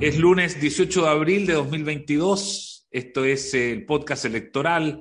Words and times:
Es 0.00 0.18
lunes 0.18 0.60
18 0.60 1.02
de 1.02 1.08
abril 1.08 1.46
de 1.46 1.54
2022. 1.54 2.86
Esto 2.90 3.24
es 3.24 3.54
el 3.54 3.86
podcast 3.86 4.24
electoral 4.24 5.00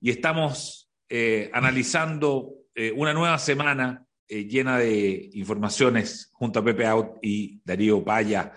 y 0.00 0.10
estamos 0.10 0.90
eh, 1.08 1.50
analizando 1.52 2.54
eh, 2.74 2.92
una 2.94 3.14
nueva 3.14 3.38
semana 3.38 4.06
eh, 4.28 4.44
llena 4.44 4.78
de 4.78 5.30
informaciones 5.34 6.30
junto 6.32 6.58
a 6.58 6.64
Pepe 6.64 6.86
Out 6.86 7.18
y 7.22 7.60
Darío 7.64 8.04
Paya. 8.04 8.52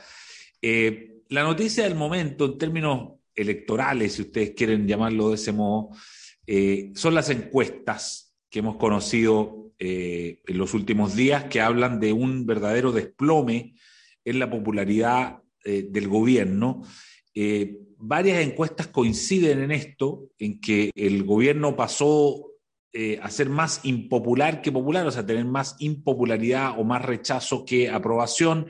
la 0.61 1.43
noticia 1.43 1.85
del 1.85 1.95
momento 1.95 2.45
en 2.45 2.57
términos 2.57 3.13
electorales, 3.33 4.13
si 4.13 4.23
ustedes 4.23 4.51
quieren 4.51 4.87
llamarlo 4.87 5.29
de 5.29 5.35
ese 5.35 5.51
modo, 5.51 5.91
son 6.95 7.15
las 7.15 7.29
encuestas 7.29 8.35
que 8.49 8.59
hemos 8.59 8.77
conocido 8.77 9.73
en 9.79 10.57
los 10.57 10.73
últimos 10.73 11.15
días 11.15 11.45
que 11.45 11.61
hablan 11.61 11.99
de 11.99 12.11
un 12.11 12.45
verdadero 12.45 12.91
desplome 12.91 13.75
en 14.27 14.39
la 14.39 14.49
popularidad 14.49 15.41
eh, 15.63 15.87
del 15.89 16.09
gobierno. 16.09 16.83
Eh, 17.33 17.77
varias 17.97 18.45
encuestas 18.45 18.87
coinciden 18.87 19.61
en 19.61 19.71
esto, 19.71 20.31
en 20.37 20.59
que 20.59 20.91
el 20.95 21.23
gobierno 21.23 21.77
pasó 21.77 22.51
eh, 22.91 23.19
a 23.21 23.29
ser 23.29 23.49
más 23.49 23.79
impopular 23.83 24.61
que 24.61 24.71
popular, 24.71 25.07
o 25.07 25.11
sea, 25.11 25.25
tener 25.25 25.45
más 25.45 25.77
impopularidad 25.79 26.77
o 26.77 26.83
más 26.83 27.05
rechazo 27.05 27.63
que 27.65 27.89
aprobación, 27.89 28.67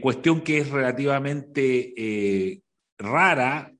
cuestión 0.00 0.40
que 0.40 0.56
es 0.58 0.70
relativamente 0.70 2.62
rara 2.96 3.70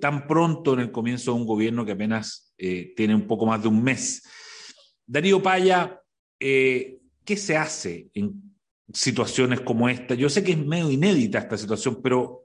tan 0.00 0.26
pronto 0.26 0.72
en 0.72 0.80
el 0.80 0.90
comienzo 0.90 1.32
de 1.32 1.40
un 1.40 1.46
gobierno 1.46 1.84
que 1.84 1.92
apenas 1.92 2.54
tiene 2.56 3.14
un 3.14 3.26
poco 3.26 3.44
más 3.44 3.60
de 3.60 3.68
un 3.68 3.82
mes. 3.84 4.22
Darío 5.04 5.42
Paya, 5.42 6.00
¿qué 6.38 7.36
se 7.36 7.54
hace 7.54 8.08
en 8.14 8.52
situaciones 8.92 9.60
como 9.60 9.88
esta? 9.88 10.14
Yo 10.14 10.28
sé 10.28 10.42
que 10.44 10.52
es 10.52 10.58
medio 10.58 10.90
inédita 10.90 11.38
esta 11.38 11.56
situación, 11.56 12.00
pero, 12.02 12.44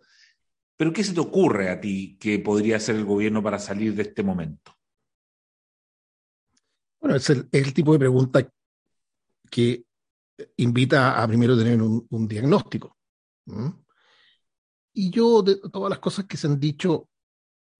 pero 0.76 0.94
¿qué 0.94 1.04
se 1.04 1.14
te 1.14 1.20
ocurre 1.20 1.70
a 1.70 1.80
ti 1.80 2.17
que 2.20 2.39
podría 2.39 2.78
hacer 2.78 2.95
el 2.95 3.06
gobierno 3.06 3.44
para 3.44 3.59
salir 3.59 3.95
de 3.95 4.04
este 4.04 4.23
momento? 4.23 4.76
Bueno, 7.00 7.16
es 7.16 7.30
el, 7.30 7.73
tipo 7.73 7.94
de 7.94 8.00
pregunta 8.00 8.50
que 9.50 9.84
invita 10.58 11.22
a 11.22 11.28
primero 11.28 11.58
tener 11.58 11.81
un, 11.81 12.28
diagnóstico. 12.28 12.98
Y 14.94 15.11
yo, 15.11 15.44
de 15.44 15.58
todas 15.72 15.89
las 15.89 16.00
cosas 16.00 16.26
que 16.26 16.38
se 16.38 16.48
han 16.48 16.59
dicho, 16.59 17.08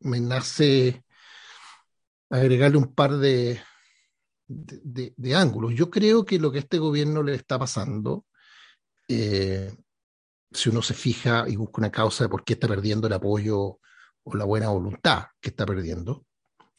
me 0.02 0.20
nace 0.20 1.04
agregarle 2.30 2.78
un 2.78 2.94
par 2.94 3.18
de, 3.18 3.60
de, 4.48 5.36
ángulos. 5.36 5.74
Yo 5.74 5.90
creo 5.90 6.26
que 6.26 6.40
lo 6.40 6.52
que 6.52 6.60
a 6.60 6.62
este 6.62 6.78
gobierno 6.78 7.24
le 7.24 7.36
está 7.36 7.60
pasando 7.60 8.26
eh, 9.08 9.74
si 10.52 10.70
uno 10.70 10.82
se 10.82 10.94
fija 10.94 11.46
y 11.48 11.56
busca 11.56 11.80
una 11.82 11.92
causa 11.92 12.24
de 12.24 12.30
por 12.30 12.44
qué 12.44 12.54
está 12.54 12.68
perdiendo 12.68 13.08
el 13.08 13.14
apoyo 13.14 13.80
o 14.24 14.36
la 14.36 14.46
buena 14.46 14.70
voluntad 14.70 15.26
que 15.40 15.50
está 15.50 15.66
perdiendo, 15.66 16.26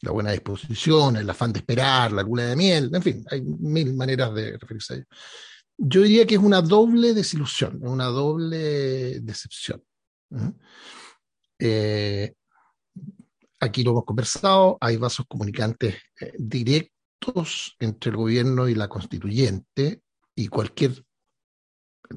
la 0.01 0.11
buena 0.11 0.31
disposición, 0.31 1.17
el 1.17 1.29
afán 1.29 1.51
de 1.53 1.59
esperar, 1.59 2.11
la 2.11 2.23
luna 2.23 2.43
de 2.45 2.55
miel, 2.55 2.89
en 2.93 3.01
fin, 3.01 3.25
hay 3.29 3.41
mil 3.41 3.93
maneras 3.95 4.33
de 4.33 4.57
referirse 4.57 4.93
a 4.93 4.97
ello. 4.97 5.07
Yo 5.77 6.01
diría 6.01 6.27
que 6.27 6.35
es 6.35 6.41
una 6.41 6.61
doble 6.61 7.13
desilusión, 7.13 7.79
una 7.81 8.05
doble 8.05 9.19
decepción. 9.21 9.83
Eh, 11.57 12.33
aquí 13.59 13.83
lo 13.83 13.91
hemos 13.91 14.05
conversado, 14.05 14.77
hay 14.79 14.97
vasos 14.97 15.25
comunicantes 15.27 15.95
eh, 16.19 16.33
directos 16.37 17.75
entre 17.79 18.11
el 18.11 18.17
gobierno 18.17 18.67
y 18.67 18.75
la 18.75 18.87
constituyente 18.87 20.01
y 20.35 20.47
cualquier 20.47 21.03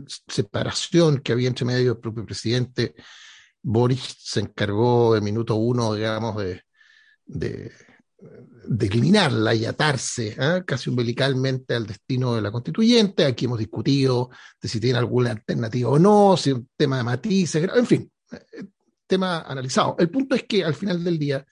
separación 0.07 1.19
que 1.19 1.33
había 1.33 1.49
entre 1.49 1.65
medio 1.65 1.93
del 1.93 2.01
propio 2.01 2.25
presidente, 2.25 2.95
Boris 3.63 4.17
se 4.19 4.41
encargó 4.41 5.15
de 5.15 5.21
minuto 5.21 5.55
uno, 5.55 5.95
digamos, 5.95 6.37
de, 7.27 7.73
eliminarla 8.81 9.55
y 9.55 9.65
atarse 9.65 10.37
¿eh? 10.39 10.63
casi 10.67 10.91
umbilicalmente 10.91 11.75
al 11.75 11.87
destino 11.87 12.35
de 12.35 12.43
la 12.43 12.53
constituyente. 12.53 13.25
Aquí 13.25 13.47
hemos 13.47 13.59
discutido 13.59 14.31
de 14.61 14.69
si 14.69 14.81
tiene 14.81 14.99
alguna 14.99 15.33
alternativa 15.33 15.91
o 15.91 15.99
no, 15.99 16.37
si 16.37 16.51
es 16.51 16.57
un 16.57 16.69
tema 16.77 16.99
de 16.99 17.05
matices, 17.05 17.69
en 17.75 17.87
fin, 17.87 18.13
tema 19.07 19.43
analizado. 19.43 19.97
El 19.99 20.11
punto 20.11 20.35
es 20.35 20.45
que 20.45 20.65
al 20.65 20.75
final 20.75 21.03
del 21.03 21.19
día, 21.19 21.45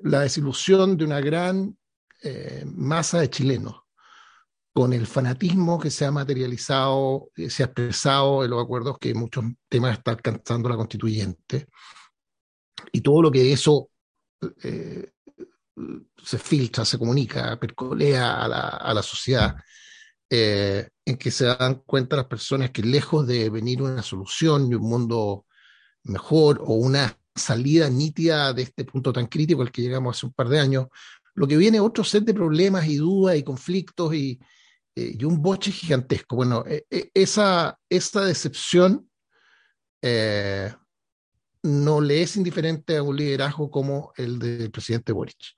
la 0.00 0.20
desilusión 0.20 0.96
de 0.96 1.04
una 1.04 1.20
gran 1.20 1.76
eh, 2.22 2.64
masa 2.66 3.20
de 3.20 3.30
chilenos 3.30 3.81
con 4.72 4.92
el 4.92 5.06
fanatismo 5.06 5.78
que 5.78 5.90
se 5.90 6.06
ha 6.06 6.10
materializado, 6.10 7.30
eh, 7.36 7.50
se 7.50 7.62
ha 7.62 7.66
expresado 7.66 8.44
en 8.44 8.50
los 8.50 8.62
acuerdos 8.62 8.98
que 8.98 9.14
muchos 9.14 9.44
temas 9.68 9.98
está 9.98 10.12
alcanzando 10.12 10.68
la 10.68 10.76
constituyente, 10.76 11.66
y 12.90 13.00
todo 13.00 13.22
lo 13.22 13.30
que 13.30 13.52
eso 13.52 13.90
eh, 14.62 15.10
se 16.22 16.38
filtra, 16.38 16.84
se 16.84 16.98
comunica, 16.98 17.58
percolea 17.60 18.42
a 18.42 18.48
la, 18.48 18.68
a 18.68 18.94
la 18.94 19.02
sociedad, 19.02 19.56
eh, 20.30 20.88
en 21.04 21.16
que 21.18 21.30
se 21.30 21.44
dan 21.44 21.82
cuenta 21.84 22.16
las 22.16 22.26
personas 22.26 22.70
que 22.70 22.82
lejos 22.82 23.26
de 23.26 23.50
venir 23.50 23.82
una 23.82 24.02
solución 24.02 24.70
y 24.70 24.74
un 24.74 24.82
mundo 24.82 25.46
mejor 26.04 26.60
o 26.64 26.74
una 26.74 27.18
salida 27.34 27.90
nítida 27.90 28.52
de 28.52 28.62
este 28.62 28.84
punto 28.84 29.12
tan 29.12 29.26
crítico 29.26 29.62
al 29.62 29.70
que 29.70 29.82
llegamos 29.82 30.16
hace 30.16 30.26
un 30.26 30.32
par 30.32 30.48
de 30.48 30.60
años, 30.60 30.86
lo 31.34 31.46
que 31.46 31.56
viene 31.56 31.80
otro 31.80 32.04
set 32.04 32.24
de 32.24 32.34
problemas 32.34 32.86
y 32.86 32.96
dudas 32.96 33.36
y 33.36 33.42
conflictos 33.42 34.14
y, 34.14 34.40
eh, 34.94 35.16
y 35.18 35.24
un 35.24 35.40
boche 35.40 35.70
gigantesco. 35.70 36.36
Bueno, 36.36 36.64
eh, 36.66 36.84
eh, 36.90 37.10
esa, 37.14 37.78
esa 37.88 38.24
decepción 38.24 39.08
no 41.62 42.00
le 42.00 42.22
es 42.22 42.36
indiferente 42.36 42.96
a 42.96 43.04
un 43.04 43.16
liderazgo 43.16 43.70
como 43.70 44.12
el 44.16 44.40
del 44.40 44.70
presidente 44.72 45.12
Boric, 45.12 45.54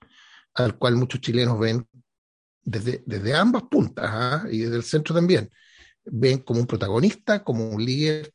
al 0.53 0.77
cual 0.77 0.95
muchos 0.97 1.19
chilenos 1.19 1.59
ven 1.59 1.87
desde, 2.61 3.03
desde 3.07 3.33
ambas 3.33 3.63
puntas 3.63 4.05
¿ah? 4.07 4.45
y 4.51 4.59
desde 4.59 4.75
el 4.75 4.83
centro 4.83 5.15
también, 5.15 5.49
ven 6.05 6.39
como 6.39 6.59
un 6.59 6.67
protagonista, 6.67 7.43
como 7.43 7.67
un 7.69 7.83
líder 7.83 8.31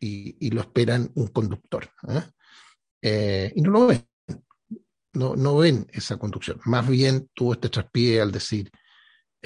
y, 0.00 0.50
lo 0.50 0.60
esperan 0.60 1.08
un 1.14 1.28
conductor. 1.28 1.88
¿ah? 2.08 2.28
y 3.00 3.60
no 3.62 3.70
lo 3.70 3.86
ven, 3.86 4.04
no, 5.12 5.36
no 5.36 5.56
ven 5.56 5.86
esa 5.92 6.16
conducción. 6.16 6.60
Más 6.64 6.88
bien 6.88 7.30
tuvo 7.32 7.52
este 7.52 7.68
traspié 7.68 8.20
al 8.20 8.32
decir, 8.32 8.72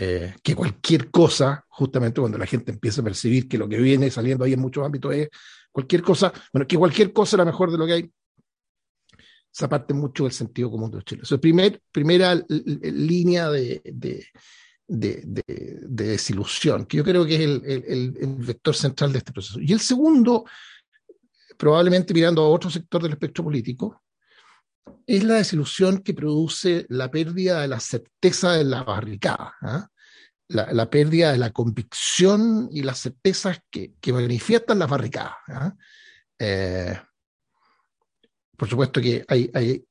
eh, 0.00 0.36
que 0.44 0.54
cualquier 0.54 1.10
cosa, 1.10 1.64
justamente 1.70 2.20
cuando 2.20 2.38
la 2.38 2.46
gente 2.46 2.70
empieza 2.70 3.00
a 3.00 3.04
percibir 3.04 3.48
que 3.48 3.58
lo 3.58 3.68
que 3.68 3.78
viene 3.78 4.12
saliendo 4.12 4.44
ahí 4.44 4.52
en 4.52 4.60
muchos 4.60 4.86
ámbitos 4.86 5.12
es 5.12 5.28
cualquier 5.72 6.02
cosa, 6.02 6.32
bueno, 6.52 6.68
que 6.68 6.78
cualquier 6.78 7.12
cosa 7.12 7.34
era 7.34 7.44
mejor 7.44 7.72
de 7.72 7.78
lo 7.78 7.84
que 7.84 7.92
hay, 7.94 8.12
esa 9.52 9.68
parte 9.68 9.94
mucho 9.94 10.22
del 10.22 10.32
sentido 10.32 10.70
común 10.70 10.92
de 10.92 10.98
los 10.98 11.04
chilenos. 11.04 11.32
es 11.32 11.40
primer, 11.40 11.82
primera 11.90 12.40
línea 12.48 13.50
de, 13.50 13.82
de, 13.84 14.24
de, 14.86 15.42
desilusión, 15.88 16.86
que 16.86 16.98
yo 16.98 17.02
creo 17.02 17.26
que 17.26 17.34
es 17.34 17.40
el, 17.40 17.62
el, 17.64 18.16
el, 18.20 18.34
vector 18.36 18.76
central 18.76 19.10
de 19.10 19.18
este 19.18 19.32
proceso. 19.32 19.58
Y 19.60 19.72
el 19.72 19.80
segundo, 19.80 20.44
probablemente 21.56 22.14
mirando 22.14 22.42
a 22.42 22.48
otro 22.48 22.70
sector 22.70 23.02
del 23.02 23.14
espectro 23.14 23.42
político, 23.42 24.00
es 25.06 25.24
la 25.24 25.34
desilusión 25.34 25.98
que 25.98 26.14
produce 26.14 26.86
la 26.88 27.10
pérdida 27.10 27.60
de 27.62 27.68
la 27.68 27.80
certeza 27.80 28.52
de 28.52 28.64
la 28.64 28.82
barricada, 28.82 29.54
¿ah? 29.62 29.88
la, 30.48 30.90
pérdida 30.90 31.32
de 31.32 31.38
la 31.38 31.50
convicción 31.50 32.68
y 32.72 32.82
las 32.82 33.00
certezas 33.00 33.60
que, 33.70 33.94
manifiestan 34.06 34.78
las 34.78 34.88
barricadas. 34.88 35.36
¿ah? 35.48 35.74
Eh, 36.38 36.98
por 38.56 38.68
supuesto 38.68 39.00
que 39.00 39.24
hay, 39.28 39.84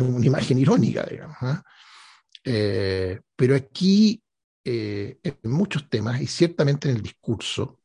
una 0.00 0.26
imagen 0.26 0.58
irónica, 0.58 1.04
digamos. 1.04 1.36
¿ah? 1.40 1.62
Eh, 2.44 3.20
pero 3.36 3.54
aquí, 3.54 4.22
eh, 4.64 5.18
en 5.22 5.50
muchos 5.50 5.88
temas, 5.88 6.20
y 6.20 6.26
ciertamente 6.26 6.90
en 6.90 6.96
el 6.96 7.02
discurso, 7.02 7.80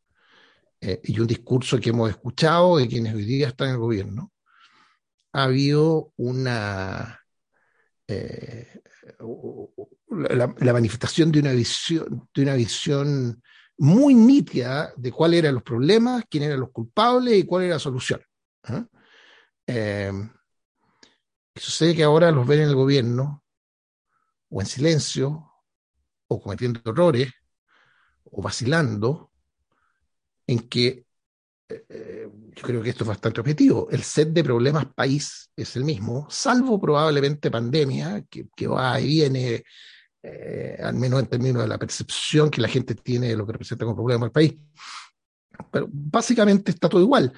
y 1.02 1.18
un 1.18 1.28
discurso 1.28 1.80
que 1.80 1.92
hemos 1.92 2.10
escuchado 2.10 2.76
de 2.76 2.90
quienes 2.90 3.16
hoy 3.16 3.24
día 3.24 3.48
están 3.48 3.70
en 3.70 3.76
el 3.76 3.80
gobierno, 3.80 4.33
ha 5.34 5.44
habido 5.44 6.14
una 6.16 7.20
eh, 8.08 8.82
la, 10.10 10.74
manifestación 10.74 11.32
de 11.32 11.40
una 11.40 11.52
visión, 11.52 12.30
de 12.34 12.42
una 12.44 12.54
visión 12.54 13.42
muy 13.78 14.14
nítida 14.14 14.94
de 14.96 15.12
cuáles 15.12 15.40
eran 15.40 15.56
los 15.56 15.64
problemas, 15.64 16.24
quién 16.30 16.44
eran 16.44 16.60
los 16.60 16.72
culpables 16.72 17.36
y 17.36 17.44
cuál 17.44 17.64
era 17.64 17.76
la 17.76 17.80
solución. 17.80 18.22
¿ah? 18.64 18.86
Eh, 19.66 20.12
sucede 21.56 21.96
que 21.96 22.04
ahora 22.04 22.32
los 22.32 22.46
ven 22.46 22.62
en 22.62 22.70
el 22.70 22.76
gobierno 22.76 23.44
o 24.50 24.62
en 24.62 24.68
silencio 24.68 25.52
o 26.28 26.42
cometiendo 26.42 26.82
errores 26.86 27.32
o 28.26 28.42
vacilando 28.42 29.32
en 30.48 30.68
que 30.68 31.03
eh, 31.90 32.30
yo 32.56 32.62
creo 32.62 32.82
que 32.82 32.90
esto 32.90 33.04
es 33.04 33.08
bastante 33.08 33.42
objetivo. 33.42 33.88
El 33.92 34.04
set 34.04 34.30
de 34.30 34.44
problemas 34.44 34.88
país 34.94 35.50
es 35.56 35.76
el 35.76 35.84
mismo, 35.84 36.28
salvo 36.30 36.80
probablemente 36.80 37.52
pandemia, 37.52 38.24
que, 38.30 38.68
va 38.68 39.00
y 39.00 39.08
viene, 39.08 39.64
eh, 40.22 40.78
al 40.82 40.96
menos 40.96 41.22
en 41.22 41.28
términos 41.28 41.64
de 41.64 41.68
la 41.68 41.78
percepción 41.78 42.50
que 42.50 42.62
la 42.62 42.68
gente 42.68 42.96
tiene 42.96 43.30
de 43.30 43.38
lo 43.38 43.46
que 43.46 43.54
representa 43.54 43.86
como 43.86 43.98
problema 43.98 44.26
el 44.26 44.32
país. 44.32 44.56
Pero 45.72 45.88
básicamente 45.92 46.72
está 46.72 46.90
todo 46.90 47.02
igual. 47.02 47.32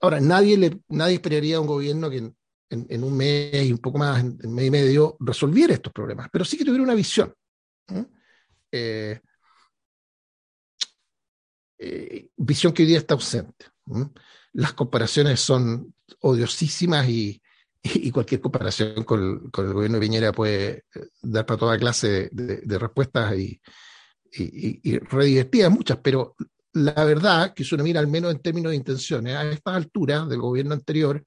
Ahora, 0.00 0.20
nadie, 0.20 0.56
le, 0.56 0.80
nadie 0.88 1.14
esperaría 1.14 1.56
a 1.56 1.60
un 1.60 1.66
gobierno 1.66 2.10
que 2.10 2.32
en, 2.68 3.04
un 3.04 3.16
mes 3.16 3.66
y 3.66 3.72
un 3.72 3.78
poco 3.78 3.98
más, 3.98 4.20
en, 4.20 4.38
en, 4.42 4.54
mes 4.54 4.66
y 4.66 4.70
medio, 4.70 5.16
resolviera 5.20 5.74
estos 5.74 5.92
problemas, 5.92 6.28
pero 6.32 6.44
sí 6.44 6.56
que 6.56 6.64
tuviera 6.64 6.84
una 6.84 6.94
visión. 6.94 7.32
Eh, 8.72 9.20
eh, 11.78 12.28
visión 12.36 12.72
que 12.72 12.82
hoy 12.82 12.88
día 12.88 12.98
está 12.98 13.14
ausente. 13.14 13.66
Las 14.52 14.72
comparaciones 14.72 15.40
son 15.40 15.94
odiosísimas 16.20 17.08
y, 17.08 17.40
y 17.82 18.10
cualquier 18.10 18.40
comparación 18.40 19.04
con, 19.04 19.50
con, 19.50 19.66
el 19.66 19.72
gobierno 19.72 19.98
de 19.98 20.06
Piñera 20.06 20.32
puede 20.32 20.84
eh, 20.94 21.08
dar 21.22 21.46
para 21.46 21.58
toda 21.58 21.78
clase 21.78 22.28
de, 22.32 22.58
de 22.62 22.78
respuestas 22.78 23.36
y, 23.38 23.60
y, 24.32 24.80
y, 24.90 24.98
redivertidas 24.98 25.70
muchas, 25.70 25.98
pero 26.02 26.34
la 26.72 27.04
verdad 27.04 27.54
que 27.54 27.64
si 27.64 27.74
uno 27.74 27.84
mira 27.84 28.00
al 28.00 28.06
menos 28.06 28.32
en 28.32 28.40
términos 28.40 28.70
de 28.70 28.76
intenciones, 28.76 29.34
a 29.34 29.48
esta 29.50 29.74
altura 29.74 30.26
del 30.26 30.40
gobierno 30.40 30.74
anterior, 30.74 31.24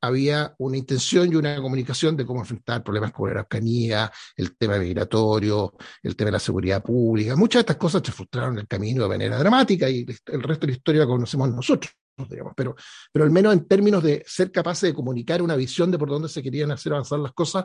había 0.00 0.54
una 0.58 0.76
intención 0.76 1.32
y 1.32 1.36
una 1.36 1.56
comunicación 1.60 2.16
de 2.16 2.24
cómo 2.24 2.40
enfrentar 2.40 2.82
problemas 2.82 3.12
como 3.12 3.26
la 3.26 3.32
Araucanía, 3.32 4.10
el 4.36 4.56
tema 4.56 4.78
migratorio, 4.78 5.74
el 6.02 6.16
tema 6.16 6.28
de 6.28 6.32
la 6.32 6.38
seguridad 6.38 6.82
pública. 6.82 7.36
Muchas 7.36 7.60
de 7.60 7.60
estas 7.60 7.76
cosas 7.76 8.02
se 8.04 8.12
frustraron 8.12 8.58
el 8.58 8.66
camino 8.66 9.02
de 9.02 9.08
manera 9.08 9.38
dramática 9.38 9.88
y 9.88 10.06
el 10.26 10.42
resto 10.42 10.66
de 10.66 10.72
la 10.72 10.76
historia 10.76 11.00
la 11.02 11.06
conocemos 11.06 11.50
nosotros, 11.50 11.92
digamos, 12.28 12.52
pero, 12.56 12.76
pero 13.12 13.24
al 13.24 13.30
menos 13.30 13.52
en 13.52 13.66
términos 13.66 14.02
de 14.02 14.22
ser 14.26 14.52
capaces 14.52 14.90
de 14.90 14.94
comunicar 14.94 15.42
una 15.42 15.56
visión 15.56 15.90
de 15.90 15.98
por 15.98 16.08
dónde 16.08 16.28
se 16.28 16.42
querían 16.42 16.70
hacer 16.70 16.92
avanzar 16.92 17.18
las 17.18 17.32
cosas, 17.32 17.64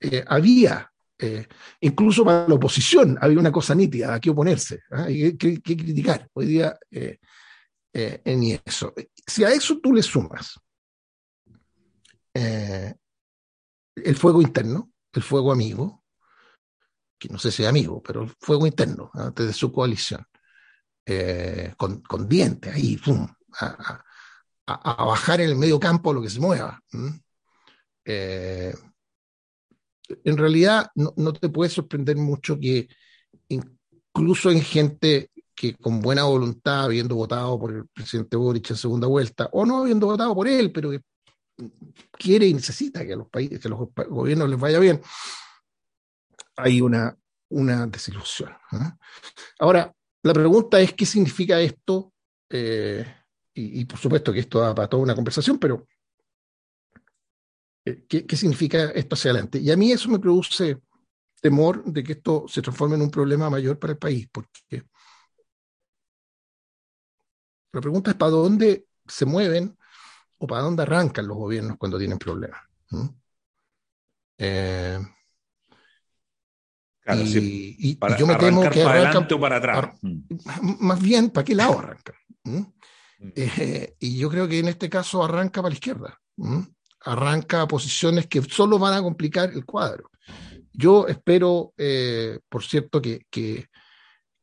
eh, 0.00 0.24
había, 0.26 0.90
eh, 1.18 1.46
incluso 1.80 2.24
para 2.24 2.48
la 2.48 2.54
oposición, 2.54 3.18
había 3.20 3.38
una 3.38 3.52
cosa 3.52 3.74
nítida 3.74 4.14
a 4.14 4.20
qué 4.20 4.30
oponerse, 4.30 4.80
¿eh? 5.08 5.36
que, 5.36 5.60
criticar. 5.60 6.28
Hoy 6.32 6.46
día, 6.46 6.76
eh, 7.92 8.20
en 8.24 8.60
eso. 8.64 8.94
Si 9.26 9.42
a 9.42 9.50
eso 9.50 9.80
tú 9.82 9.92
le 9.92 10.02
sumas 10.02 10.60
eh, 12.34 12.94
el 13.96 14.16
fuego 14.16 14.40
interno, 14.42 14.92
el 15.12 15.22
fuego 15.22 15.52
amigo, 15.52 16.04
que 17.18 17.28
no 17.28 17.38
sé 17.38 17.50
si 17.50 17.62
es 17.62 17.68
amigo, 17.68 18.02
pero 18.02 18.22
el 18.22 18.30
fuego 18.40 18.66
interno 18.66 19.10
antes 19.14 19.46
de 19.46 19.52
su 19.52 19.72
coalición, 19.72 20.24
eh, 21.04 21.74
con, 21.76 22.02
dientes 22.28 22.74
ahí, 22.74 22.96
pum, 22.96 23.26
a, 23.60 24.04
bajar 25.04 25.40
en 25.40 25.50
el 25.50 25.56
medio 25.56 25.80
campo 25.80 26.12
lo 26.12 26.22
que 26.22 26.30
se 26.30 26.40
mueva. 26.40 26.80
Eh, 28.04 28.74
en 30.24 30.36
realidad 30.36 30.90
no, 30.94 31.12
no, 31.16 31.32
te 31.32 31.48
puede 31.48 31.70
sorprender 31.70 32.16
mucho 32.16 32.58
que 32.58 32.88
incluso 33.48 34.50
en 34.50 34.62
gente 34.62 35.30
que 35.54 35.74
con 35.74 36.00
buena 36.00 36.24
voluntad, 36.24 36.84
habiendo 36.84 37.16
votado 37.16 37.58
por 37.58 37.72
el 37.72 37.86
presidente 37.88 38.36
Boric 38.36 38.70
en 38.70 38.76
segunda 38.76 39.06
vuelta, 39.06 39.50
o 39.52 39.66
no 39.66 39.78
habiendo 39.82 40.06
votado 40.06 40.34
por 40.34 40.48
él, 40.48 40.72
pero 40.72 40.90
que 40.90 41.02
quiere 42.12 42.46
y 42.46 42.54
necesita 42.54 43.04
que 43.04 43.12
a 43.12 43.16
los 43.16 43.28
países, 43.28 43.60
que 43.60 43.68
los 43.68 43.78
gobiernos 44.08 44.48
les 44.48 44.58
vaya 44.58 44.78
bien, 44.78 45.00
hay 46.56 46.80
una, 46.80 47.16
una 47.50 47.86
desilusión. 47.86 48.50
¿eh? 48.72 48.92
Ahora, 49.58 49.92
la 50.22 50.32
pregunta 50.32 50.80
es 50.80 50.92
qué 50.94 51.06
significa 51.06 51.60
esto, 51.60 52.12
eh, 52.50 53.04
y, 53.54 53.80
y, 53.80 53.84
por 53.84 53.98
supuesto 53.98 54.32
que 54.32 54.40
esto 54.40 54.60
da 54.60 54.74
para 54.74 54.88
toda 54.88 55.02
una 55.02 55.14
conversación, 55.14 55.58
pero 55.58 55.86
eh, 57.84 58.04
¿qué, 58.08 58.26
¿qué, 58.26 58.36
significa 58.36 58.90
esto 58.90 59.14
hacia 59.14 59.30
adelante? 59.30 59.58
Y 59.58 59.70
a 59.70 59.76
mí 59.76 59.92
eso 59.92 60.08
me 60.08 60.18
produce 60.18 60.80
temor 61.40 61.84
de 61.84 62.02
que 62.04 62.12
esto 62.12 62.44
se 62.48 62.62
transforme 62.62 62.96
en 62.96 63.02
un 63.02 63.10
problema 63.10 63.48
mayor 63.50 63.78
para 63.78 63.92
el 63.92 63.98
país, 63.98 64.28
porque 64.30 64.84
la 67.72 67.80
pregunta 67.80 68.10
es 68.10 68.16
para 68.16 68.32
dónde 68.32 68.86
se 69.06 69.24
mueven 69.24 69.76
o 70.42 70.46
para 70.46 70.62
dónde 70.62 70.82
arrancan 70.82 71.28
los 71.28 71.36
gobiernos 71.36 71.76
cuando 71.76 71.98
tienen 71.98 72.18
problemas. 72.18 72.60
Eh, 74.38 74.98
claro, 77.02 77.20
y, 77.20 77.26
sí, 77.26 77.76
y, 77.78 77.94
para, 77.96 78.16
y, 78.16 78.20
yo 78.20 78.26
me 78.26 78.36
temo 78.36 78.62
que 78.62 78.82
para 78.82 79.02
arrancan, 79.02 79.28
o 79.30 79.40
para 79.40 79.56
atrás. 79.56 79.98
Más 80.80 81.00
bien, 81.00 81.28
¿para 81.28 81.44
qué 81.44 81.54
lado 81.54 81.78
arrancan? 81.78 82.14
¿Mm? 82.44 82.62
Eh, 83.36 83.96
y 83.98 84.16
yo 84.16 84.30
creo 84.30 84.48
que 84.48 84.58
en 84.58 84.68
este 84.68 84.88
caso 84.88 85.22
arranca 85.22 85.60
para 85.60 85.70
la 85.70 85.74
izquierda. 85.74 86.18
¿Mm? 86.36 86.60
Arranca 87.04 87.62
a 87.62 87.68
posiciones 87.68 88.26
que 88.26 88.40
solo 88.42 88.78
van 88.78 88.94
a 88.94 89.02
complicar 89.02 89.50
el 89.52 89.66
cuadro. 89.66 90.10
Yo 90.72 91.06
espero, 91.06 91.74
eh, 91.76 92.38
por 92.48 92.64
cierto, 92.64 93.02
que, 93.02 93.26
que, 93.28 93.66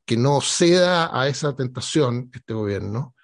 que, 0.05 0.15
no 0.15 0.41
ceda 0.41 1.09
a 1.11 1.27
esa 1.27 1.55
tentación 1.55 2.29
este 2.31 2.53
gobierno 2.53 3.15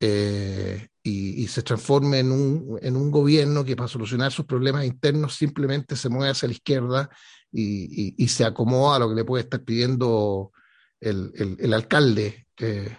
eh, 0.00 0.88
y, 1.02 1.42
y, 1.42 1.46
se 1.48 1.62
transforme 1.62 2.20
en 2.20 2.32
un, 2.32 2.78
en 2.80 2.96
un 2.96 3.10
gobierno 3.10 3.64
que 3.64 3.76
para 3.76 3.88
solucionar 3.88 4.32
sus 4.32 4.46
problemas 4.46 4.84
internos 4.86 5.34
simplemente 5.34 5.94
se 5.94 6.08
mueve 6.08 6.30
hacia 6.30 6.48
la 6.48 6.54
izquierda 6.54 7.10
y, 7.52 8.08
y, 8.08 8.14
y 8.16 8.28
se 8.28 8.44
acomoda 8.44 8.96
a 8.96 8.98
lo 8.98 9.08
que 9.10 9.14
le 9.14 9.24
puede 9.24 9.44
estar 9.44 9.62
pidiendo 9.62 10.52
el, 11.00 11.32
el, 11.34 11.56
el 11.60 11.74
alcalde. 11.74 12.46
Eh, 12.58 12.96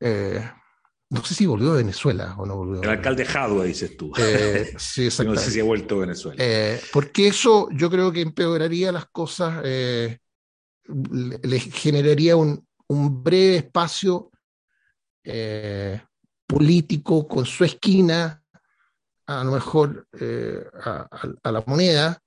eh, 0.00 0.50
no 1.10 1.22
sé 1.24 1.34
si 1.34 1.46
volvió 1.46 1.72
a 1.72 1.76
Venezuela 1.76 2.34
o 2.38 2.46
no 2.46 2.56
volvió. 2.56 2.82
El 2.82 2.88
alcalde 2.88 3.24
Jadua, 3.24 3.64
dices 3.64 3.96
tú. 3.96 4.12
Eh, 4.18 4.72
sí, 4.78 5.08
no 5.24 5.36
sé 5.36 5.50
si 5.50 5.60
ha 5.60 5.64
vuelto 5.64 5.96
a 5.96 6.00
Venezuela. 6.00 6.36
Eh, 6.42 6.80
porque 6.92 7.28
eso 7.28 7.68
yo 7.70 7.90
creo 7.90 8.10
que 8.10 8.22
empeoraría 8.22 8.90
las 8.90 9.06
cosas, 9.06 9.60
eh, 9.64 10.18
le, 11.12 11.38
le, 11.42 11.60
generaría 11.60 12.34
un, 12.34 12.66
un 12.88 13.22
breve 13.22 13.56
espacio 13.56 14.31
político 16.46 17.26
con 17.26 17.46
su 17.46 17.64
esquina, 17.64 18.42
a 19.26 19.44
lo 19.44 19.52
mejor 19.52 20.06
eh, 20.20 20.62
a, 20.84 21.08
a, 21.42 21.52
la 21.52 21.64
moneda, 21.66 22.20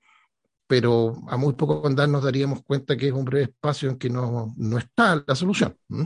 pero 0.68 1.22
a 1.28 1.38
muy 1.38 1.54
poco 1.54 1.86
andar 1.86 2.10
nos 2.10 2.24
daríamos 2.24 2.64
cuenta 2.64 2.98
que 2.98 3.08
es 3.08 3.14
un 3.14 3.26
breve 3.26 3.44
espacio 3.44 3.90
en 3.90 3.98
que 3.98 4.10
no, 4.10 4.54
no 4.58 4.78
está 4.78 5.24
la 5.28 5.36
solución. 5.36 5.78
¿Mm? 5.90 6.06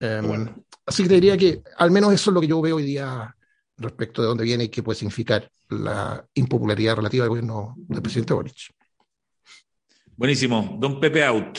Eh, 0.00 0.20
bueno. 0.24 0.64
Así 0.86 1.02
que 1.02 1.08
te 1.08 1.14
diría 1.16 1.36
que 1.36 1.62
al 1.78 1.90
menos 1.90 2.12
eso 2.12 2.30
es 2.30 2.34
lo 2.34 2.40
que 2.40 2.46
yo 2.46 2.60
veo 2.60 2.76
hoy 2.76 2.84
día 2.84 3.34
respecto 3.78 4.22
de 4.22 4.28
dónde 4.28 4.44
viene 4.44 4.64
y 4.64 4.68
qué 4.68 4.82
puede 4.82 4.98
significar 4.98 5.50
la 5.70 6.24
impopularidad 6.34 6.96
relativa 6.96 7.24
del 7.24 7.30
gobierno 7.30 7.74
del 7.76 8.02
presidente 8.02 8.34
Boric. 8.34 8.70
Buenísimo. 10.16 10.76
Don 10.78 11.00
Pepe 11.00 11.24
Out, 11.24 11.58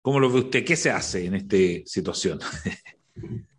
¿cómo 0.00 0.18
lo 0.18 0.32
ve 0.32 0.40
usted? 0.40 0.64
¿Qué 0.64 0.74
se 0.74 0.90
hace 0.90 1.26
en 1.26 1.34
esta 1.34 1.56
situación? 1.84 2.40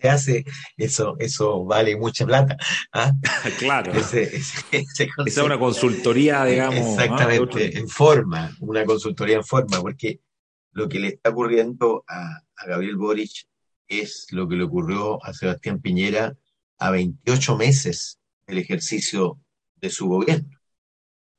se 0.00 0.08
hace, 0.08 0.44
eso, 0.76 1.16
eso 1.18 1.64
vale 1.64 1.96
mucha 1.96 2.24
plata. 2.24 2.56
¿ah? 2.92 3.12
Claro. 3.58 3.92
Ese, 3.92 4.22
ese, 4.22 4.64
ese 4.70 5.08
Esa 5.26 5.40
es 5.40 5.46
una 5.46 5.58
consultoría, 5.58 6.44
digamos. 6.44 6.76
Exactamente, 6.76 7.72
¿ah? 7.74 7.78
en 7.78 7.88
forma, 7.88 8.56
una 8.60 8.84
consultoría 8.84 9.36
en 9.36 9.44
forma, 9.44 9.80
porque 9.80 10.20
lo 10.72 10.88
que 10.88 11.00
le 11.00 11.08
está 11.08 11.30
ocurriendo 11.30 12.04
a, 12.06 12.42
a, 12.56 12.66
Gabriel 12.66 12.96
Boric 12.96 13.48
es 13.88 14.26
lo 14.30 14.48
que 14.48 14.56
le 14.56 14.64
ocurrió 14.64 15.24
a 15.24 15.32
Sebastián 15.32 15.80
Piñera 15.80 16.36
a 16.78 16.90
28 16.90 17.56
meses 17.56 18.18
del 18.46 18.58
ejercicio 18.58 19.40
de 19.76 19.90
su 19.90 20.08
gobierno. 20.08 20.56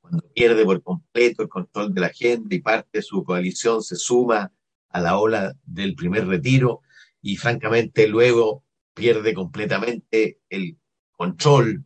Cuando 0.00 0.22
pierde 0.34 0.64
por 0.64 0.82
completo 0.82 1.42
el 1.42 1.48
control 1.48 1.94
de 1.94 2.00
la 2.00 2.10
gente 2.10 2.56
y 2.56 2.60
parte 2.60 2.98
de 2.98 3.02
su 3.02 3.22
coalición 3.24 3.82
se 3.82 3.96
suma 3.96 4.52
a 4.88 5.00
la 5.00 5.18
ola 5.18 5.54
del 5.64 5.94
primer 5.94 6.26
retiro, 6.26 6.82
y 7.22 7.36
francamente 7.36 8.08
luego 8.08 8.64
pierde 8.94 9.34
completamente 9.34 10.40
el 10.48 10.78
control 11.12 11.84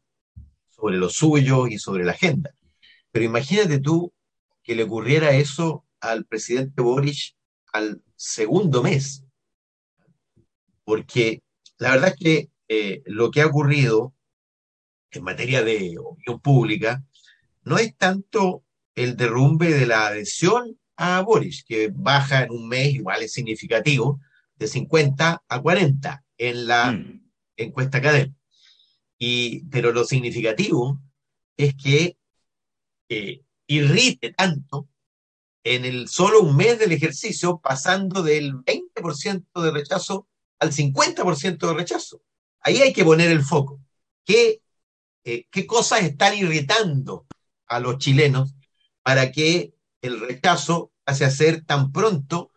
sobre 0.69 0.97
lo 0.97 1.09
suyo 1.09 1.67
y 1.67 1.79
sobre 1.79 2.05
la 2.05 2.13
agenda. 2.13 2.55
Pero 3.11 3.25
imagínate 3.25 3.81
tú 3.81 4.13
que 4.63 4.75
le 4.75 4.85
ocurriera 4.85 5.33
eso 5.33 5.87
al 6.01 6.25
presidente 6.25 6.83
Boric 6.83 7.35
al 7.73 8.03
segundo 8.17 8.83
mes, 8.83 9.25
porque 10.85 11.43
la 11.79 11.91
verdad 11.91 12.11
es 12.11 12.17
que 12.17 12.51
eh, 12.69 13.03
lo 13.07 13.31
que 13.31 13.43
ha 13.43 13.47
ocurrido 13.47 14.15
en 15.11 15.25
materia 15.25 15.63
de 15.63 15.97
opinión 15.99 16.41
pública 16.41 17.05
no 17.63 17.79
es 17.79 17.97
tanto 17.97 18.65
el 18.95 19.17
derrumbe 19.17 19.73
de 19.73 19.87
la 19.87 20.07
adhesión 20.07 20.79
a 20.97 21.21
Boris, 21.23 21.65
que 21.65 21.91
baja 21.93 22.45
en 22.45 22.53
un 22.53 22.69
mes, 22.69 22.95
igual 22.95 23.23
es 23.23 23.33
significativo, 23.33 24.21
de 24.57 24.69
50 24.69 25.45
a 25.47 25.63
40 25.63 26.25
en 26.39 26.67
la 26.67 26.93
mm. 26.93 27.31
encuesta 27.57 27.99
académica. 27.99 28.39
Y, 29.19 29.65
pero 29.67 29.93
lo 29.93 30.05
significativo 30.05 31.01
es 31.57 31.75
que 31.77 32.17
eh, 33.09 33.43
irrite 33.67 34.33
tanto 34.33 34.89
en 35.63 35.85
el 35.85 36.09
solo 36.09 36.43
un 36.43 36.57
mes 36.57 36.79
del 36.79 36.93
ejercicio, 36.93 37.59
pasando 37.59 38.23
del 38.23 38.55
20% 38.55 39.63
de 39.63 39.71
rechazo 39.71 40.29
al 40.59 40.73
50% 40.73 41.67
de 41.67 41.75
rechazo. 41.75 42.21
Ahí 42.61 42.83
hay 42.83 42.93
que 42.93 43.05
poner 43.05 43.31
el 43.31 43.43
foco. 43.43 43.81
¿Qué, 44.25 44.61
eh, 45.25 45.47
¿Qué 45.51 45.67
cosas 45.67 46.03
están 46.03 46.37
irritando 46.37 47.27
a 47.67 47.81
los 47.81 47.99
chilenos 47.99 48.55
para 49.03 49.33
que 49.33 49.75
el 50.03 50.21
rechazo 50.21 50.93
pase 51.05 51.25
a 51.25 51.31
ser 51.31 51.65
tan 51.65 51.93
pronto 51.93 52.51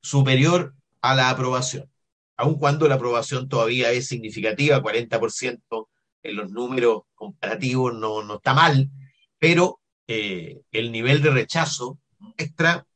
superior 0.00 0.74
a 1.04 1.14
la 1.14 1.28
aprobación. 1.28 1.90
aun 2.36 2.58
cuando 2.58 2.88
la 2.88 2.94
aprobación 2.94 3.46
todavía 3.46 3.90
es 3.92 4.08
significativa, 4.08 4.82
40% 4.82 5.88
en 6.22 6.36
los 6.36 6.50
números 6.50 7.02
comparativos 7.14 7.94
no, 7.94 8.22
no 8.22 8.36
está 8.36 8.54
mal, 8.54 8.90
pero 9.38 9.80
eh, 10.08 10.62
el 10.72 10.90
nivel 10.90 11.20
de 11.20 11.30
rechazo 11.30 11.98
muestra 12.18 12.86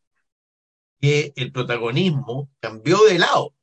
que 0.99 1.35
el 1.37 1.53
protagonismo 1.53 2.50
cambió 2.61 3.05
de 3.05 3.19
lado. 3.19 3.55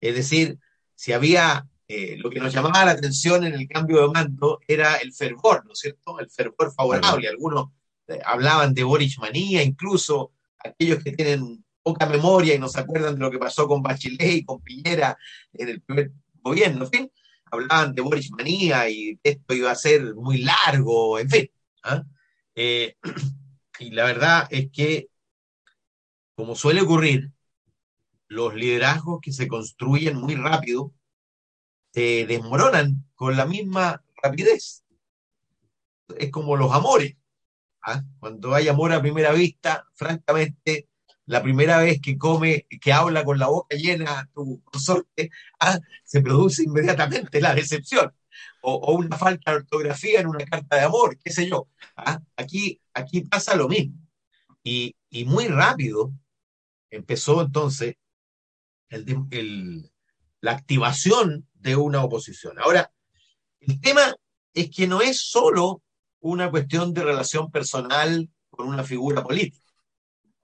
Es 0.00 0.14
decir, 0.14 0.58
si 0.94 1.12
había 1.12 1.68
eh, 1.86 2.16
lo 2.16 2.30
que 2.30 2.40
nos 2.40 2.54
llamaba 2.54 2.86
la 2.86 2.92
atención 2.92 3.44
en 3.44 3.52
el 3.52 3.68
cambio 3.68 4.00
de 4.00 4.08
mando 4.08 4.60
era 4.66 4.96
el 4.96 5.12
fervor, 5.12 5.66
¿no 5.66 5.72
es 5.72 5.80
cierto? 5.80 6.18
El 6.18 6.30
fervor 6.30 6.72
favorable. 6.72 7.28
Algunos 7.28 7.66
eh, 8.08 8.18
hablaban 8.24 8.72
de 8.72 8.82
Boris 8.82 9.18
manía, 9.18 9.62
incluso 9.62 10.32
aquellos 10.58 11.04
que 11.04 11.12
tienen 11.12 11.62
poca 11.82 12.06
memoria 12.06 12.54
y 12.54 12.58
no 12.58 12.68
se 12.68 12.80
acuerdan 12.80 13.14
de 13.14 13.20
lo 13.20 13.30
que 13.30 13.38
pasó 13.38 13.66
con 13.66 13.82
Bachelet 13.82 14.36
y 14.36 14.44
con 14.44 14.60
Piñera 14.60 15.16
en 15.52 15.68
el 15.68 15.82
primer 15.82 16.12
gobierno, 16.42 16.84
en 16.84 16.90
fin, 16.90 17.12
hablaban 17.50 17.94
de 17.94 18.02
Boris 18.02 18.30
manía 18.30 18.88
y 18.88 19.18
esto 19.22 19.54
iba 19.54 19.70
a 19.70 19.76
ser 19.76 20.14
muy 20.14 20.38
largo, 20.38 21.18
en 21.18 21.28
fin. 21.28 21.50
¿ah? 21.84 22.02
Eh, 22.54 22.96
y 23.78 23.90
la 23.90 24.04
verdad 24.04 24.48
es 24.50 24.70
que, 24.72 25.08
como 26.34 26.54
suele 26.54 26.80
ocurrir, 26.80 27.30
los 28.28 28.54
liderazgos 28.54 29.20
que 29.20 29.32
se 29.32 29.46
construyen 29.46 30.16
muy 30.16 30.34
rápido 30.34 30.94
se 31.92 32.26
desmoronan 32.26 33.04
con 33.14 33.36
la 33.36 33.44
misma 33.44 34.02
rapidez. 34.22 34.82
Es 36.16 36.30
como 36.30 36.56
los 36.56 36.72
amores. 36.72 37.16
¿ah? 37.82 38.02
Cuando 38.18 38.54
hay 38.54 38.68
amor 38.68 38.92
a 38.92 39.02
primera 39.02 39.32
vista, 39.32 39.86
francamente, 39.94 40.88
la 41.32 41.42
primera 41.42 41.78
vez 41.78 41.98
que 42.02 42.18
come, 42.18 42.66
que 42.78 42.92
habla 42.92 43.24
con 43.24 43.38
la 43.38 43.46
boca 43.46 43.74
llena 43.74 44.28
tu 44.34 44.62
consorte, 44.64 45.30
¿ah? 45.60 45.80
se 46.04 46.20
produce 46.20 46.64
inmediatamente 46.64 47.40
la 47.40 47.54
decepción. 47.54 48.12
O, 48.60 48.92
una 48.92 49.16
falta 49.16 49.50
de 49.50 49.56
ortografía 49.56 50.20
en 50.20 50.26
una 50.26 50.44
carta 50.44 50.76
de 50.76 50.82
amor, 50.82 51.16
qué 51.24 51.32
sé 51.32 51.48
yo. 51.48 51.68
¿ah? 51.96 52.20
Aquí, 52.36 52.82
aquí 52.92 53.22
pasa 53.22 53.56
lo 53.56 53.66
mismo. 53.66 53.96
Y, 54.62 54.94
muy 55.24 55.48
rápido 55.48 56.12
empezó 56.90 57.40
entonces 57.40 57.94
el, 58.90 59.90
la 60.42 60.52
activación 60.52 61.48
de 61.54 61.76
una 61.76 62.04
oposición. 62.04 62.58
Ahora, 62.58 62.92
el 63.60 63.80
tema 63.80 64.14
es 64.52 64.68
que 64.68 64.86
no 64.86 65.00
es 65.00 65.30
solo 65.30 65.82
una 66.20 66.50
cuestión 66.50 66.92
de 66.92 67.04
relación 67.04 67.50
personal 67.50 68.28
con 68.50 68.68
una 68.68 68.84
figura 68.84 69.22
política, 69.22 69.61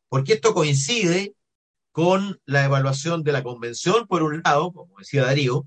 porque 0.09 0.35
esto 0.35 0.55
coincide 0.55 1.35
con 1.93 2.41
la 2.45 2.65
evaluación 2.65 3.23
de 3.25 3.33
la 3.33 3.43
convención, 3.43 4.07
por 4.07 4.23
un 4.23 4.43
lado, 4.45 4.73
como 4.73 4.99
decía 4.99 5.25
Darío, 5.25 5.67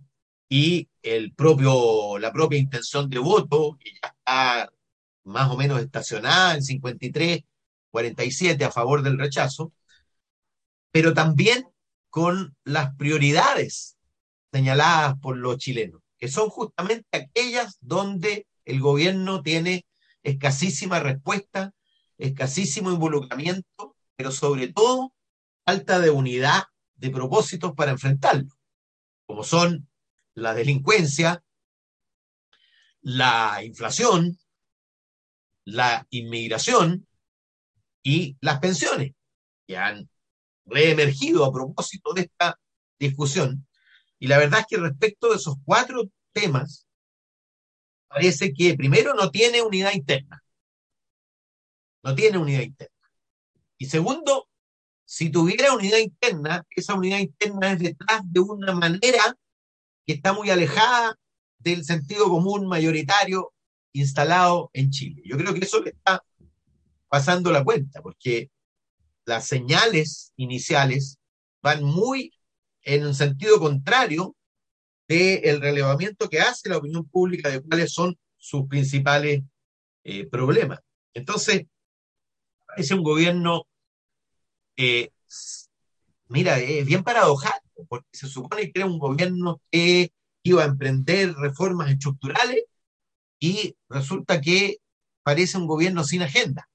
y 0.50 0.90
el 1.02 1.34
propio, 1.34 2.18
la 2.20 2.32
propia 2.32 2.60
intención 2.60 3.10
de 3.10 3.20
voto, 3.20 3.78
que 3.80 3.92
ya 3.92 4.10
está 4.10 4.74
más 5.24 5.50
o 5.50 5.58
menos 5.58 5.82
estacionada 5.82 6.56
en 6.56 6.64
53, 6.64 7.44
47 7.92 8.64
a 8.66 8.72
favor 8.72 9.04
del 9.04 9.18
rechazo, 9.18 9.74
pero 10.92 11.14
también 11.14 11.68
con 12.10 12.56
las 12.64 12.96
prioridades 12.96 13.98
señaladas 14.52 15.18
por 15.20 15.38
los 15.38 15.58
chilenos, 15.58 16.02
que 16.18 16.28
son 16.28 16.50
justamente 16.50 17.08
aquellas 17.12 17.78
donde 17.82 18.48
el 18.66 18.82
gobierno 18.82 19.42
tiene 19.42 19.86
escasísima 20.24 21.00
respuesta, 21.00 21.74
escasísimo 22.18 22.92
involucramiento, 22.92 23.96
pero 24.22 24.32
sobre 24.32 24.68
todo 24.68 25.16
falta 25.66 26.00
de 26.00 26.12
unidad 26.12 26.66
de 26.94 27.10
propósitos 27.10 27.74
para 27.74 27.90
enfrentarlo, 27.90 28.56
como 29.26 29.44
son 29.44 29.90
la 30.36 30.54
delincuencia, 30.54 31.44
la 33.02 33.64
inflación, 33.64 34.38
la 35.66 36.06
inmigración 36.12 37.08
y 38.04 38.38
las 38.42 38.60
pensiones, 38.60 39.14
que 39.66 39.78
han 39.78 40.08
reemergido 40.66 41.44
a 41.44 41.52
propósito 41.52 42.14
de 42.14 42.22
esta 42.22 42.60
discusión 43.00 43.68
y 44.20 44.28
la 44.28 44.38
verdad 44.38 44.60
es 44.60 44.66
que 44.70 44.78
respecto 44.78 45.32
de 45.32 45.38
esos 45.38 45.56
cuatro 45.66 46.12
temas, 46.32 46.86
parece 48.08 48.54
que 48.54 48.76
primero 48.76 49.16
no 49.16 49.32
tiene 49.32 49.64
unidad 49.64 49.94
interna. 49.94 50.44
No 52.04 52.14
tiene 52.14 52.38
unidad 52.38 52.62
interna. 52.62 53.01
Y 53.82 53.88
segundo, 53.88 54.48
si 55.06 55.32
tuviera 55.32 55.74
unidad 55.74 55.98
interna, 55.98 56.64
esa 56.70 56.94
unidad 56.94 57.18
interna 57.18 57.72
es 57.72 57.80
detrás 57.80 58.22
de 58.26 58.40
una 58.40 58.74
manera 58.74 59.36
que 60.06 60.14
está 60.14 60.34
muy 60.34 60.52
alejada 60.52 61.18
del 61.58 61.84
sentido 61.84 62.30
común 62.30 62.68
mayoritario 62.68 63.52
instalado 63.92 64.70
en 64.74 64.92
Chile. 64.92 65.24
Yo 65.26 65.36
creo 65.36 65.56
que 65.56 65.62
eso 65.62 65.82
le 65.82 65.90
está 65.90 66.24
pasando 67.08 67.52
la 67.52 67.64
cuenta, 67.64 68.04
porque 68.04 68.52
las 69.26 69.48
señales 69.48 70.32
iniciales 70.36 71.18
van 71.64 71.84
muy 71.84 72.32
en 72.84 73.08
un 73.08 73.16
sentido 73.16 73.60
contrario 73.60 74.36
del 75.08 75.60
relevamiento 75.60 76.30
que 76.30 76.40
hace 76.40 76.70
la 76.70 76.78
opinión 76.78 77.10
pública 77.10 77.50
de 77.50 77.64
cuáles 77.64 77.92
son 77.92 78.16
sus 78.38 78.68
principales 78.68 79.42
eh, 80.04 80.28
problemas. 80.28 80.82
Entonces, 81.16 81.66
parece 82.68 82.94
un 82.94 83.02
gobierno, 83.02 83.66
eh, 84.78 85.12
mira, 86.28 86.60
es 86.60 86.86
bien 86.86 87.04
paradojal, 87.04 87.54
porque 87.90 88.08
se 88.14 88.28
supone 88.28 88.72
que 88.72 88.80
era 88.80 88.86
un 88.86 89.00
gobierno 89.00 89.62
que 89.72 90.12
iba 90.44 90.64
a 90.64 90.68
emprender 90.68 91.34
reformas 91.36 91.92
estructurales 91.92 92.64
y 93.40 93.76
resulta 93.90 94.42
que 94.42 94.78
parece 95.24 95.58
un 95.58 95.68
gobierno 95.68 96.04
sin 96.04 96.22
agenda. 96.24 96.68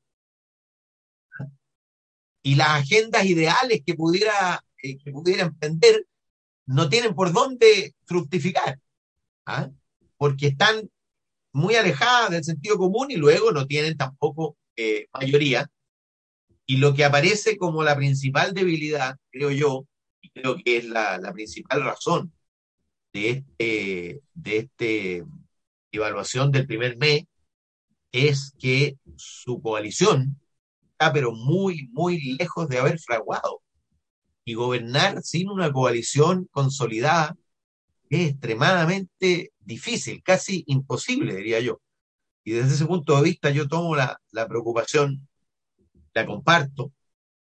Y 2.42 2.54
las 2.54 2.68
agendas 2.68 3.24
ideales 3.24 3.82
que 3.84 3.94
pudiera 3.94 4.62
que 4.94 5.12
pudiera 5.12 5.44
emprender 5.44 6.06
no 6.66 6.88
tienen 6.88 7.14
por 7.14 7.32
dónde 7.32 7.94
fructificar, 8.04 8.80
¿ah? 9.46 9.70
porque 10.16 10.48
están 10.48 10.90
muy 11.52 11.74
alejadas 11.76 12.30
del 12.30 12.44
sentido 12.44 12.76
común 12.76 13.10
y 13.10 13.16
luego 13.16 13.52
no 13.52 13.66
tienen 13.66 13.96
tampoco 13.96 14.56
eh, 14.76 15.06
mayoría. 15.12 15.70
Y 16.66 16.78
lo 16.78 16.94
que 16.94 17.04
aparece 17.04 17.56
como 17.56 17.82
la 17.82 17.96
principal 17.96 18.52
debilidad, 18.52 19.16
creo 19.30 19.50
yo, 19.50 19.86
y 20.20 20.30
creo 20.30 20.56
que 20.56 20.78
es 20.78 20.84
la, 20.84 21.18
la 21.18 21.32
principal 21.32 21.84
razón 21.84 22.32
de 23.12 23.30
este, 23.30 24.20
de 24.34 24.56
este 24.58 25.24
evaluación 25.92 26.50
del 26.50 26.66
primer 26.66 26.96
mes, 26.98 27.24
es 28.12 28.52
que 28.58 28.96
su 29.16 29.60
coalición 29.60 30.38
está 30.90 31.12
pero 31.12 31.32
muy, 31.32 31.88
muy 31.92 32.36
lejos 32.36 32.68
de 32.68 32.78
haber 32.78 32.98
fraguado 32.98 33.62
y 34.44 34.54
gobernar 34.54 35.22
sin 35.22 35.50
una 35.50 35.72
coalición 35.72 36.48
consolidada 36.50 37.36
es 38.08 38.30
extremadamente 38.30 39.52
difícil, 39.58 40.22
casi 40.22 40.62
imposible, 40.68 41.34
diría 41.34 41.60
yo. 41.60 41.80
Y 42.44 42.52
desde 42.52 42.74
ese 42.74 42.86
punto 42.86 43.16
de 43.16 43.22
vista 43.22 43.50
yo 43.50 43.66
tomo 43.66 43.96
la, 43.96 44.20
preocupación, 44.48 45.28
la 46.16 46.24
comparto, 46.24 46.92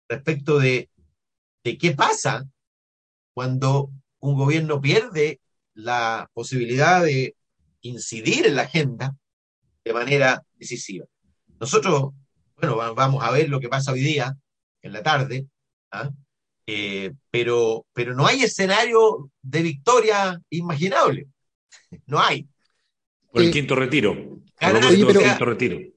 respecto 0.09 0.59
de, 0.59 0.90
de 1.62 1.78
qué 1.78 1.93
pasa 1.93 2.45
cuando 3.33 3.90
un 4.19 4.37
gobierno 4.37 4.81
pierde 4.81 5.40
la 5.75 6.28
posibilidad 6.35 7.04
de 7.04 7.37
incidir 7.83 8.47
en 8.47 8.57
la 8.57 8.62
agenda 8.62 9.16
de 9.85 9.93
manera 9.93 10.43
decisiva. 10.54 11.07
Nosotros, 11.61 12.14
bueno, 12.57 12.76
vamos 12.95 13.23
a 13.23 13.31
ver 13.31 13.49
lo 13.49 13.61
que 13.61 13.69
pasa 13.69 13.93
hoy 13.93 14.00
día, 14.00 14.37
en 14.83 14.93
la 14.93 15.04
tarde, 15.04 15.47
¿ah? 15.93 16.11
Eh, 16.66 17.12
pero, 17.31 17.87
pero 17.93 18.14
no 18.14 18.26
hay 18.26 18.43
escenario 18.43 19.31
de 19.40 19.62
victoria 19.62 20.40
imaginable. 20.50 21.28
No 22.07 22.19
hay. 22.21 22.49
Por 23.34 23.42
el 23.42 23.50
quinto 23.50 23.74
retiro. 23.74 24.14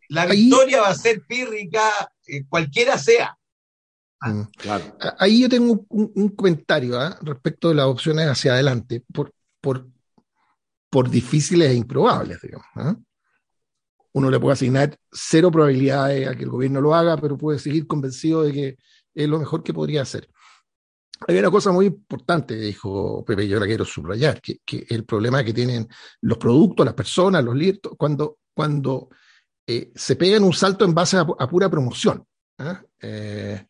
La 0.10 0.26
victoria 0.26 0.82
va 0.82 0.88
a 0.88 0.96
ser 0.96 1.22
pírrica, 1.22 1.88
eh, 2.26 2.46
cualquiera 2.50 2.98
sea. 2.98 3.38
Mm. 4.22 4.42
claro. 4.58 4.98
Ahí 5.20 5.42
yo 5.42 5.48
tengo 5.48 5.86
un, 5.90 6.30
comentario 6.30 7.00
¿ah? 7.00 7.20
respecto 7.22 7.70
de 7.70 7.76
las 7.76 7.86
opciones 7.86 8.28
hacia 8.28 8.54
adelante, 8.54 9.04
por, 9.14 9.32
por, 9.62 9.88
por 10.90 11.12
difíciles 11.12 11.70
e 11.70 11.76
improbables, 11.76 12.42
digamos. 12.42 12.66
¿ah? 12.74 12.96
Uno 14.14 14.32
le 14.32 14.40
puede 14.40 14.54
asignar 14.54 14.98
cero 15.12 15.52
probabilidades 15.52 16.28
a 16.28 16.36
que 16.36 16.44
el 16.44 16.50
gobierno 16.50 16.82
lo 16.82 16.96
haga, 16.96 17.18
pero 17.18 17.38
puede 17.38 17.60
seguir 17.60 17.86
convencido 17.86 18.42
de 18.42 18.52
que 18.52 18.78
es 19.14 19.30
lo 19.30 19.38
mejor 19.38 19.64
que 19.64 19.76
podría 19.76 20.02
hacer. 20.02 20.28
Hay 21.28 21.38
una 21.38 21.50
cosa 21.50 21.72
muy 21.72 21.88
importante, 21.88 22.56
dijo 22.56 23.24
Pepe, 23.26 23.48
yo 23.48 23.60
la 23.60 23.66
quiero 23.66 23.86
subrayar, 23.86 24.42
que, 24.42 24.60
que 24.64 24.86
el 24.90 25.06
problema 25.06 25.44
que 25.44 25.54
tienen 25.54 25.88
los 26.22 26.38
productos, 26.38 26.86
las 26.86 26.96
personas, 26.96 27.44
los 27.44 27.56
líderes, 27.56 27.82
cuando, 27.98 28.40
cuando 28.54 29.10
eh, 29.66 29.92
se 29.96 30.16
pegan 30.16 30.44
un 30.44 30.54
salto 30.54 30.86
en 30.86 30.94
base 30.94 31.18
a, 31.18 31.26
pura 31.26 31.70
promoción. 31.70 32.24
¿ah? 32.60 32.82
Eh, 33.02 33.66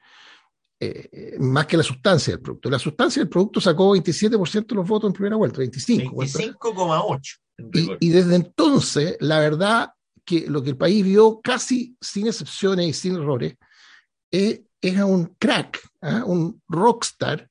eh, 0.79 1.37
más 1.39 1.65
que 1.65 1.77
la 1.77 1.83
sustancia 1.83 2.33
del 2.33 2.41
producto. 2.41 2.69
La 2.69 2.77
sustancia 2.77 3.21
del 3.21 3.29
producto 3.29 3.59
sacó 3.59 3.95
27% 3.95 4.67
de 4.67 4.75
los 4.75 4.87
votos 4.87 5.09
en 5.09 5.13
primera 5.13 5.35
vuelta, 5.35 5.59
25. 5.59 6.15
25,8. 6.15 7.37
Y, 7.73 8.07
y, 8.07 8.09
desde 8.09 8.35
entonces, 8.35 9.17
la 9.19 9.39
verdad 9.39 9.89
que 10.23 10.47
lo 10.47 10.61
que 10.61 10.69
el 10.71 10.77
país 10.77 11.03
vio 11.03 11.41
casi 11.41 11.97
sin 11.99 12.27
excepciones 12.27 12.85
y 12.85 12.93
sin 12.93 13.15
errores 13.15 13.55
es, 14.29 14.61
es 14.89 14.97
a 14.97 15.05
un 15.05 15.35
crack, 15.37 15.79
¿eh? 16.01 16.21
un 16.25 16.61
rockstar, 16.67 17.49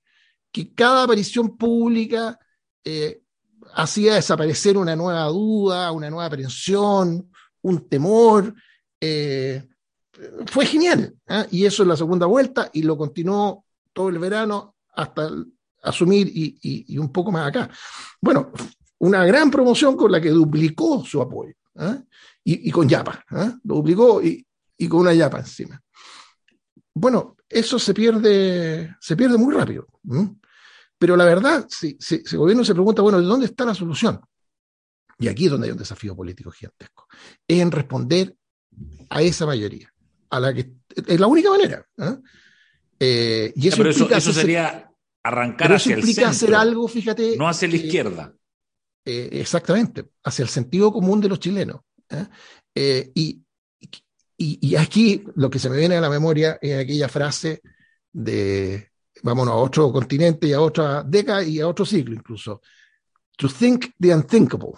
que 0.52 0.73
cada 0.75 1.05
aparición 1.05 1.57
pública 1.57 2.38
eh, 2.85 3.21
hacía 3.75 4.14
desaparecer 4.14 4.76
una 4.76 4.97
nueva 4.97 5.25
duda, 5.25 5.93
una 5.93 6.09
nueva 6.11 6.26
aprensión, 6.26 7.31
un 7.62 7.88
temor. 7.88 8.55
Eh, 9.00 9.69
fue 10.47 10.66
genial. 10.66 11.14
¿eh? 11.28 11.47
Y 11.50 11.64
eso 11.64 11.83
en 11.83 11.90
la 11.90 11.97
segunda 11.97 12.26
vuelta 12.26 12.71
y 12.73 12.83
lo 12.83 12.97
continuó 12.97 13.64
todo 13.93 14.09
el 14.09 14.19
verano 14.19 14.76
hasta 14.95 15.31
asumir 15.83 16.31
y, 16.33 16.99
un 16.99 17.12
poco 17.12 17.31
más 17.31 17.49
acá. 17.49 17.71
Bueno, 18.21 18.52
una 18.99 19.25
gran 19.25 19.50
promoción 19.50 19.97
con 19.97 20.11
la 20.11 20.21
que 20.21 20.31
duplicó 20.31 21.05
su 21.05 21.21
apoyo. 21.21 21.55
¿eh? 21.78 22.02
Y, 22.45 22.69
y, 22.69 22.71
con 22.71 22.88
Yapa. 22.88 23.25
Lo 23.64 23.76
duplicó 23.76 24.23
y, 24.23 24.47
con 24.88 25.00
una 25.00 25.14
Yapa 25.14 25.38
encima. 25.40 25.81
Bueno, 26.99 27.37
eso 27.47 27.79
se 27.79 27.93
pierde, 27.93 28.97
se 28.99 29.17
pierde 29.17 29.37
muy 29.37 29.55
rápido. 29.55 29.87
Pero 30.99 31.15
la 31.15 31.26
verdad, 31.26 31.67
si, 31.69 31.95
si, 32.00 32.23
si, 32.25 32.37
el 32.37 32.38
gobierno 32.38 32.65
se 32.65 32.73
pregunta, 32.73 33.03
bueno, 33.03 33.21
¿de 33.21 33.26
dónde 33.26 33.45
está 33.45 33.67
la 33.67 33.75
solución? 33.75 34.19
Y 35.19 35.29
aquí 35.29 35.45
es 35.45 35.50
donde 35.50 35.67
hay 35.67 35.73
un 35.73 35.79
desafío 35.79 36.17
político 36.17 36.50
gigantesco. 36.50 37.07
Es 37.47 37.61
en 37.61 37.71
responder 37.71 38.35
a 39.11 39.21
esa 39.21 39.45
mayoría 39.45 39.93
a 40.31 40.41
la 40.41 40.55
que 40.55 40.73
es 40.95 41.21
la 41.21 41.26
única 41.26 41.50
manera. 41.50 41.87
¿eh? 41.99 42.17
Eh, 42.99 43.53
y 43.55 43.69
eso, 43.69 43.76
pero 43.76 43.91
eso, 43.91 44.11
eso 44.11 44.33
sería 44.33 44.91
arrancar 45.23 45.75
hacia 45.75 45.97
eso 45.97 46.00
implica 46.00 46.29
el 46.29 46.35
centro, 46.35 46.57
hacer 46.57 46.69
algo, 46.69 46.88
fíjate. 46.88 47.37
No 47.37 47.47
hacia 47.47 47.69
la 47.69 47.76
izquierda. 47.76 48.35
Eh, 49.05 49.29
exactamente, 49.33 50.07
hacia 50.25 50.45
el 50.45 50.49
sentido 50.49 50.91
común 50.91 51.21
de 51.21 51.29
los 51.29 51.41
chilenos. 51.41 51.83
Y, 52.75 53.43
y, 54.37 54.59
y, 54.61 54.76
aquí 54.76 55.25
lo 55.35 55.49
que 55.49 55.59
se 55.59 55.71
me 55.71 55.78
viene 55.78 55.97
a 55.97 56.00
la 56.00 56.11
memoria 56.11 56.59
es 56.61 56.78
aquella 56.78 57.09
frase 57.09 57.62
de 58.12 58.90
vámonos 59.23 59.55
a 59.55 59.57
otro 59.57 59.93
continente 59.93 60.47
y 60.49 60.52
a 60.52 60.61
otra 60.61 61.02
década 61.02 61.43
y 61.43 61.61
a 61.61 61.69
otro 61.69 61.85
siglo 61.85 62.14
incluso. 62.14 62.61
To 63.37 63.49
think 63.49 63.87
the 63.99 64.14
unthinkable. 64.14 64.73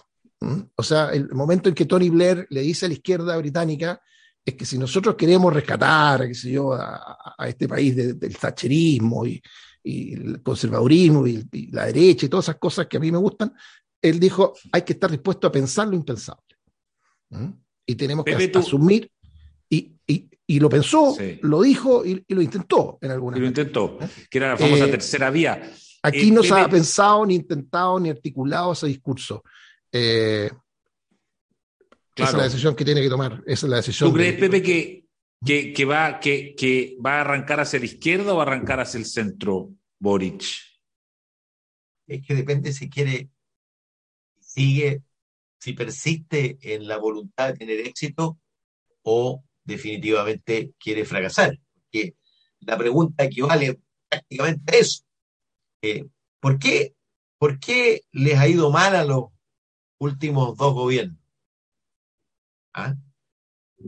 O 0.76 0.82
sea, 0.82 1.10
el 1.10 1.28
momento 1.30 1.68
en 1.68 1.74
que 1.74 1.84
Tony 1.84 2.10
Blair 2.10 2.46
le 2.50 2.60
dice 2.60 2.86
a 2.86 2.88
la 2.88 2.94
izquierda 2.94 3.36
británica, 3.36 4.00
es 4.44 4.54
que 4.54 4.64
si 4.64 4.78
nosotros 4.78 5.14
queremos 5.16 5.52
rescatar, 5.52 6.26
qué 6.26 6.34
sé 6.34 6.52
yo, 6.52 6.72
a, 6.72 7.34
a 7.36 7.48
este 7.48 7.68
país 7.68 7.94
de, 7.94 8.14
del 8.14 8.36
thatcherismo 8.36 9.26
y, 9.26 9.42
y, 9.82 10.14
el 10.14 10.42
conservadurismo 10.42 11.26
y, 11.26 11.46
y, 11.52 11.70
la 11.70 11.86
derecha 11.86 12.26
y 12.26 12.28
todas 12.28 12.46
esas 12.46 12.56
cosas 12.56 12.86
que 12.86 12.96
a 12.96 13.00
mí 13.00 13.12
me 13.12 13.18
gustan, 13.18 13.52
él 14.00 14.18
dijo, 14.18 14.54
hay 14.72 14.82
que 14.82 14.94
estar 14.94 15.10
dispuesto 15.10 15.46
a 15.46 15.52
pensar 15.52 15.88
lo 15.88 15.96
impensable. 15.96 16.56
¿Mm? 17.30 17.50
Y 17.86 17.94
tenemos 17.94 18.24
que 18.24 18.36
Pepe, 18.36 18.58
asumir, 18.58 19.10
y, 19.70 19.92
y, 20.46 20.60
lo 20.60 20.70
pensó, 20.70 21.14
sí. 21.14 21.38
lo 21.42 21.60
dijo 21.60 22.04
y, 22.04 22.24
lo 22.28 22.40
intentó 22.40 22.98
en 23.02 23.10
alguna 23.10 23.36
Y 23.36 23.40
lo 23.40 23.46
intentó, 23.46 23.98
¿Eh? 24.00 24.08
que 24.30 24.38
era 24.38 24.50
la 24.50 24.56
famosa 24.56 24.86
eh, 24.86 24.90
tercera 24.90 25.30
vía. 25.30 25.70
Aquí 26.02 26.28
eh, 26.28 26.32
no 26.32 26.42
se 26.42 26.54
ha 26.54 26.68
pensado, 26.68 27.26
ni 27.26 27.34
intentado, 27.34 28.00
ni 28.00 28.08
articulado 28.08 28.72
ese 28.72 28.86
discurso. 28.86 29.42
Eh, 29.92 30.50
Claro. 32.18 32.30
Esa 32.30 32.36
es 32.36 32.38
la 32.38 32.48
decisión 32.48 32.74
que 32.74 32.84
tiene 32.84 33.00
que 33.00 33.08
tomar. 33.08 33.44
Esa 33.46 33.66
es 33.66 33.70
la 33.70 33.76
decisión. 33.76 34.10
¿Tú 34.10 34.16
crees, 34.16 34.34
de... 34.34 34.40
Pepe, 34.40 34.60
que, 34.60 35.06
que, 35.44 35.72
que, 35.72 35.84
va, 35.84 36.18
que, 36.18 36.56
que 36.56 36.96
va 37.04 37.18
a 37.18 37.20
arrancar 37.20 37.60
hacia 37.60 37.78
la 37.78 37.84
izquierda 37.84 38.32
o 38.32 38.38
va 38.38 38.42
a 38.42 38.46
arrancar 38.46 38.80
hacia 38.80 38.98
el 38.98 39.06
centro, 39.06 39.70
Boric? 40.00 40.42
Es 42.08 42.26
que 42.26 42.34
depende 42.34 42.72
si 42.72 42.90
quiere, 42.90 43.30
sigue, 44.40 45.04
si 45.60 45.74
persiste 45.74 46.58
en 46.60 46.88
la 46.88 46.96
voluntad 46.96 47.52
de 47.52 47.58
tener 47.58 47.78
éxito 47.86 48.40
o 49.02 49.44
definitivamente 49.68 50.72
quiere 50.78 51.04
fracasar. 51.04 51.58
Porque 51.74 52.14
la 52.60 52.76
pregunta 52.76 53.24
equivale 53.24 53.80
prácticamente 54.08 54.76
a 54.76 54.80
eso. 54.80 55.02
Eh, 55.82 56.06
¿por, 56.40 56.58
qué, 56.58 56.94
¿Por 57.38 57.60
qué 57.60 58.02
les 58.10 58.38
ha 58.38 58.48
ido 58.48 58.70
mal 58.70 58.96
a 58.96 59.04
los 59.04 59.26
últimos 59.98 60.56
dos 60.56 60.74
gobiernos? 60.74 61.18
¿Ah? 62.74 62.96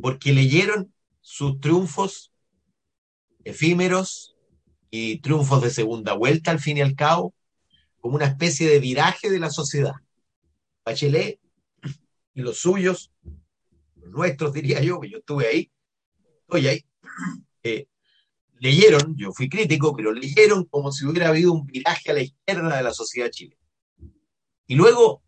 porque 0.01 0.33
leyeron 0.33 0.93
sus 1.21 1.61
triunfos 1.61 2.33
efímeros 3.45 4.37
y 4.91 5.19
triunfos 5.19 5.63
de 5.63 5.71
segunda 5.71 6.13
vuelta 6.15 6.51
al 6.51 6.61
fin 6.61 6.77
y 6.77 6.81
al 6.81 6.95
cabo 6.95 7.35
como 7.99 8.17
una 8.17 8.27
especie 8.27 8.69
de 8.69 8.79
viraje 8.79 9.31
de 9.31 9.39
la 9.39 9.51
sociedad. 9.51 9.95
Bachelet 10.85 11.39
y 12.35 12.43
los 12.43 12.59
suyos, 12.59 13.13
nuestros 14.07 14.53
diría 14.53 14.81
yo, 14.81 15.01
que 15.01 15.11
yo 15.11 15.19
estuve 15.19 15.47
ahí, 15.47 15.73
estoy 16.43 16.67
ahí, 16.69 16.85
leyeron, 18.61 19.17
yo 19.17 19.33
fui 19.33 19.49
crítico, 19.49 19.97
pero 19.97 20.13
leyeron 20.13 20.65
como 20.67 20.93
si 20.93 21.07
hubiera 21.07 21.29
habido 21.29 21.53
un 21.53 21.67
viraje 21.67 22.11
a 22.11 22.15
la 22.15 22.23
izquierda 22.23 22.77
de 22.77 22.83
la 22.83 22.93
sociedad 22.93 23.31
chilena. 23.31 23.61
Y 24.67 24.75
luego 24.75 25.23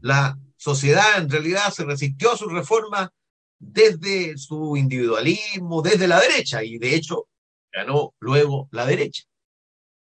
la 0.00 0.38
sociedad 0.56 1.18
en 1.18 1.28
realidad 1.28 1.70
se 1.72 1.84
resistió 1.84 2.32
a 2.32 2.36
su 2.36 2.48
reforma 2.48 3.12
desde 3.58 4.38
su 4.38 4.76
individualismo, 4.76 5.82
desde 5.82 6.08
la 6.08 6.20
derecha, 6.20 6.62
y 6.62 6.78
de 6.78 6.94
hecho 6.94 7.28
ganó 7.72 8.14
luego 8.20 8.68
la 8.70 8.86
derecha. 8.86 9.24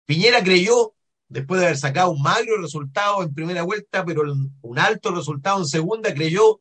Piñera 0.05 0.43
creyó, 0.43 0.95
después 1.29 1.61
de 1.61 1.67
haber 1.67 1.79
sacado 1.79 2.11
un 2.11 2.23
magro 2.23 2.61
resultado 2.61 3.23
en 3.23 3.35
primera 3.35 3.63
vuelta, 3.63 4.05
pero 4.05 4.23
un 4.61 4.79
alto 4.79 5.13
resultado 5.13 5.59
en 5.59 5.67
segunda, 5.67 6.13
creyó 6.13 6.61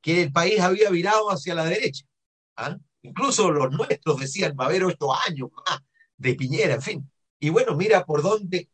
que 0.00 0.22
el 0.22 0.32
país 0.32 0.60
había 0.60 0.90
virado 0.90 1.30
hacia 1.30 1.54
la 1.54 1.64
derecha. 1.64 2.04
¿Ah? 2.56 2.76
Incluso 3.02 3.50
los 3.50 3.70
nuestros 3.70 4.18
decían, 4.18 4.56
va 4.58 4.64
a 4.64 4.68
haber 4.68 4.84
ocho 4.84 5.14
años 5.26 5.50
más 5.52 5.80
de 6.16 6.34
Piñera, 6.34 6.74
en 6.74 6.82
fin. 6.82 7.10
Y 7.38 7.50
bueno, 7.50 7.76
mira 7.76 8.04
por 8.04 8.22
dónde 8.22 8.68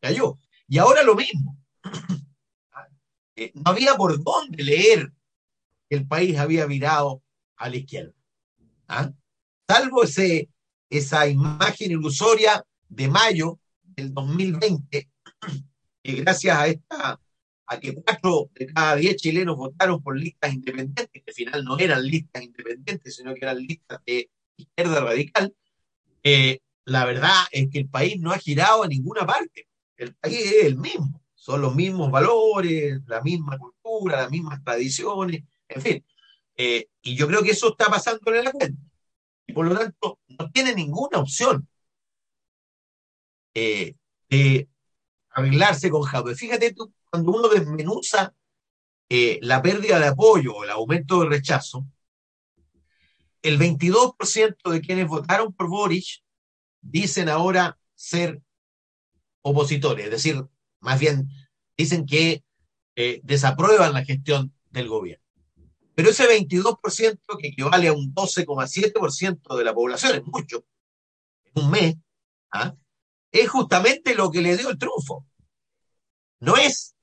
cayó. 0.00 0.38
Y 0.66 0.78
ahora 0.78 1.02
lo 1.02 1.14
mismo 1.14 1.58
eh, 3.36 3.52
no 3.54 3.70
había 3.70 3.94
por 3.96 4.22
dónde 4.22 4.62
leer 4.62 5.12
que 5.88 5.96
el 5.96 6.06
país 6.06 6.38
había 6.38 6.66
virado 6.66 7.22
a 7.56 7.68
la 7.68 7.76
izquierda. 7.76 8.14
¿Ah? 8.88 9.12
Salvo 9.68 10.02
ese, 10.02 10.48
esa 10.88 11.28
imagen 11.28 11.92
ilusoria 11.92 12.64
de 12.88 13.08
mayo 13.08 13.58
del 13.82 14.12
2020, 14.14 15.10
que 16.02 16.12
gracias 16.12 16.56
a 16.56 16.66
esta 16.66 17.20
a 17.70 17.80
que 17.80 17.94
cuatro 17.94 18.50
de 18.54 18.66
cada 18.66 18.96
diez 18.96 19.16
chilenos 19.16 19.56
votaron 19.56 20.02
por 20.02 20.18
listas 20.18 20.52
independientes, 20.52 21.08
que 21.12 21.22
al 21.26 21.34
final 21.34 21.64
no 21.64 21.78
eran 21.78 22.04
listas 22.04 22.42
independientes, 22.42 23.16
sino 23.16 23.34
que 23.34 23.40
eran 23.42 23.58
listas 23.58 24.00
de 24.04 24.30
izquierda 24.56 25.00
radical, 25.00 25.54
eh, 26.22 26.60
la 26.84 27.04
verdad 27.04 27.36
es 27.52 27.68
que 27.70 27.78
el 27.78 27.88
país 27.88 28.20
no 28.20 28.32
ha 28.32 28.38
girado 28.38 28.82
a 28.82 28.88
ninguna 28.88 29.24
parte. 29.26 29.68
El 29.96 30.14
país 30.14 30.38
es 30.40 30.64
el 30.64 30.76
mismo 30.76 31.20
son 31.40 31.62
los 31.62 31.74
mismos 31.74 32.10
valores, 32.10 33.00
la 33.06 33.22
misma 33.22 33.56
cultura, 33.58 34.18
las 34.18 34.30
mismas 34.30 34.62
tradiciones, 34.62 35.42
en 35.68 35.82
fin. 35.82 36.04
Eh, 36.54 36.88
y 37.00 37.16
yo 37.16 37.26
creo 37.26 37.42
que 37.42 37.52
eso 37.52 37.70
está 37.70 37.86
pasando 37.86 38.34
en 38.34 38.44
la 38.44 38.52
cuenta. 38.52 38.78
Y 39.46 39.54
por 39.54 39.66
lo 39.66 39.76
tanto, 39.76 40.18
no 40.28 40.50
tiene 40.50 40.74
ninguna 40.74 41.18
opción 41.18 41.66
eh, 43.54 43.94
de 44.28 44.68
arreglarse 45.30 45.88
con 45.88 46.02
Jadwe. 46.02 46.34
Fíjate 46.34 46.74
tú, 46.74 46.92
cuando 47.10 47.32
uno 47.32 47.48
desmenuza 47.48 48.34
eh, 49.08 49.38
la 49.42 49.60
pérdida 49.60 49.98
de 49.98 50.06
apoyo 50.06 50.54
o 50.54 50.64
el 50.64 50.70
aumento 50.70 51.20
de 51.20 51.28
rechazo, 51.28 51.84
el 53.42 53.58
22% 53.58 54.70
de 54.70 54.80
quienes 54.80 55.08
votaron 55.08 55.52
por 55.52 55.68
Boric 55.68 56.22
dicen 56.80 57.28
ahora 57.28 57.78
ser 57.94 58.40
opositores, 59.42 60.04
es 60.06 60.10
decir, 60.10 60.44
más 60.80 61.00
bien 61.00 61.28
dicen 61.76 62.06
que 62.06 62.44
eh, 62.96 63.20
desaprueban 63.24 63.92
la 63.92 64.04
gestión 64.04 64.54
del 64.70 64.88
gobierno. 64.88 65.24
Pero 65.94 66.10
ese 66.10 66.26
22% 66.26 67.18
que 67.38 67.48
equivale 67.48 67.88
a 67.88 67.92
un 67.92 68.14
12,7% 68.14 69.56
de 69.56 69.64
la 69.64 69.74
población, 69.74 70.16
es 70.16 70.24
mucho, 70.24 70.64
en 71.44 71.64
un 71.64 71.70
mes, 71.70 71.96
¿ah? 72.52 72.74
es 73.32 73.48
justamente 73.48 74.14
lo 74.14 74.30
que 74.30 74.40
le 74.40 74.56
dio 74.56 74.70
el 74.70 74.78
triunfo. 74.78 75.26
No 76.40 76.56
es 76.56 76.94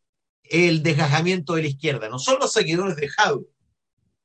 el 0.50 0.84
desgajamiento 0.84 1.56
de 1.56 1.64
la 1.64 1.68
izquierda, 1.70 2.10
no 2.10 2.20
son 2.20 2.38
los 2.40 2.52
seguidores 2.52 2.96
de 2.96 3.10
Jadwe 3.10 3.48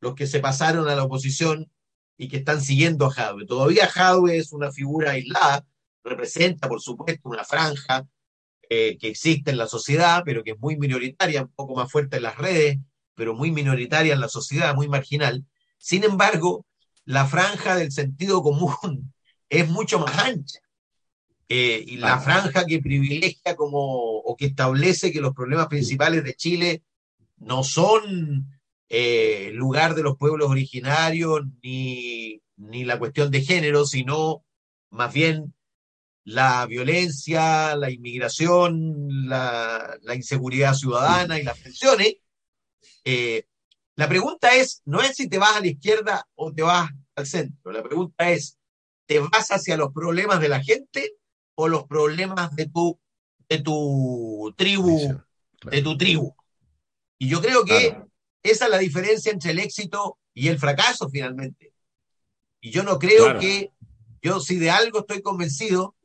los 0.02 0.16
que 0.16 0.26
se 0.26 0.40
pasaron 0.40 0.88
a 0.88 0.96
la 0.96 1.04
oposición 1.04 1.70
y 2.18 2.28
que 2.28 2.38
están 2.38 2.60
siguiendo 2.60 3.06
a 3.06 3.12
Jadwe. 3.12 3.46
Todavía 3.46 3.86
Jadwe 3.86 4.36
es 4.36 4.52
una 4.52 4.72
figura 4.72 5.12
aislada, 5.12 5.64
representa, 6.02 6.68
por 6.68 6.82
supuesto, 6.82 7.28
una 7.28 7.44
franja 7.44 8.06
eh, 8.68 8.98
que 8.98 9.08
existe 9.08 9.52
en 9.52 9.58
la 9.58 9.68
sociedad, 9.68 10.22
pero 10.24 10.42
que 10.42 10.50
es 10.52 10.58
muy 10.58 10.76
minoritaria, 10.76 11.42
un 11.42 11.52
poco 11.54 11.76
más 11.76 11.90
fuerte 11.90 12.16
en 12.16 12.24
las 12.24 12.36
redes, 12.36 12.78
pero 13.14 13.34
muy 13.34 13.52
minoritaria 13.52 14.12
en 14.12 14.20
la 14.20 14.28
sociedad, 14.28 14.74
muy 14.74 14.88
marginal. 14.88 15.46
Sin 15.78 16.02
embargo, 16.02 16.66
la 17.04 17.24
franja 17.26 17.76
del 17.76 17.92
sentido 17.92 18.42
común 18.42 19.14
es 19.48 19.68
mucho 19.70 20.00
más 20.00 20.18
ancha. 20.18 20.58
Eh, 21.48 21.84
y 21.86 21.96
la 21.96 22.18
franja 22.18 22.64
que 22.64 22.80
privilegia 22.80 23.56
como 23.56 23.78
o 23.78 24.36
que 24.36 24.46
establece 24.46 25.12
que 25.12 25.20
los 25.20 25.34
problemas 25.34 25.66
principales 25.66 26.24
de 26.24 26.34
Chile 26.34 26.82
no 27.36 27.62
son 27.62 28.46
eh, 28.88 29.50
lugar 29.52 29.94
de 29.94 30.02
los 30.02 30.16
pueblos 30.16 30.48
originarios 30.48 31.42
ni, 31.62 32.40
ni 32.56 32.84
la 32.84 32.98
cuestión 32.98 33.30
de 33.30 33.42
género, 33.42 33.84
sino 33.84 34.44
más 34.90 35.12
bien 35.12 35.54
la 36.24 36.66
violencia, 36.66 37.74
la 37.76 37.90
inmigración, 37.90 39.28
la, 39.28 39.98
inseguridad 40.14 40.74
ciudadana 40.74 41.38
y 41.38 41.42
las 41.42 41.58
pensiones. 41.58 42.16
Eh, 43.04 43.46
la 43.96 44.08
pregunta 44.08 44.54
es, 44.54 44.82
no 44.84 45.00
es 45.00 45.16
si 45.16 45.28
te 45.28 45.38
vas 45.38 45.56
a 45.56 45.60
la 45.60 45.66
izquierda 45.66 46.26
o 46.34 46.52
te 46.52 46.62
vas 46.62 46.90
al 47.16 47.26
centro, 47.26 47.72
la 47.72 47.82
pregunta 47.82 48.30
es, 48.30 48.58
¿te 49.06 49.18
vas 49.18 49.50
hacia 49.50 49.76
los 49.76 49.92
problemas 49.92 50.40
de 50.40 50.48
la 50.48 50.62
gente 50.62 51.12
o 51.54 51.68
los 51.68 51.84
problemas 51.84 52.54
de 52.56 52.66
tu, 52.66 52.98
de 53.48 53.60
tu 53.60 54.54
tribu, 54.56 55.22
de 55.70 55.82
tu 55.82 55.96
tribu. 55.96 56.34
Y 57.18 57.28
yo 57.28 57.40
creo 57.40 57.64
que 57.64 57.96
esa 58.42 58.64
es 58.64 58.70
la 58.70 58.78
diferencia 58.78 59.30
entre 59.32 59.52
el 59.52 59.60
éxito 59.60 60.18
y 60.34 60.48
el 60.48 60.58
fracaso 60.58 61.08
finalmente. 61.08 61.72
Y 62.60 62.70
yo 62.70 62.82
no 62.82 62.98
creo 62.98 63.38
que, 63.38 63.70
yo 64.22 64.40
si 64.40 64.56
de 64.56 64.70
algo 64.70 65.00
estoy 65.00 65.22
convencido, 65.22 65.96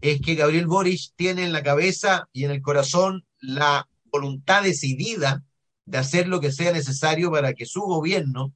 es 0.00 0.20
que 0.20 0.34
Gabriel 0.34 0.66
Boric 0.66 1.12
tiene 1.14 1.44
en 1.44 1.52
la 1.52 1.62
cabeza 1.62 2.28
y 2.32 2.44
en 2.44 2.50
el 2.50 2.62
corazón 2.62 3.26
la 3.40 3.88
voluntad 4.04 4.62
decidida 4.62 5.44
de 5.84 5.98
hacer 5.98 6.28
lo 6.28 6.40
que 6.40 6.52
sea 6.52 6.72
necesario 6.72 7.30
para 7.30 7.54
que 7.54 7.64
su 7.64 7.82
gobierno, 7.82 8.52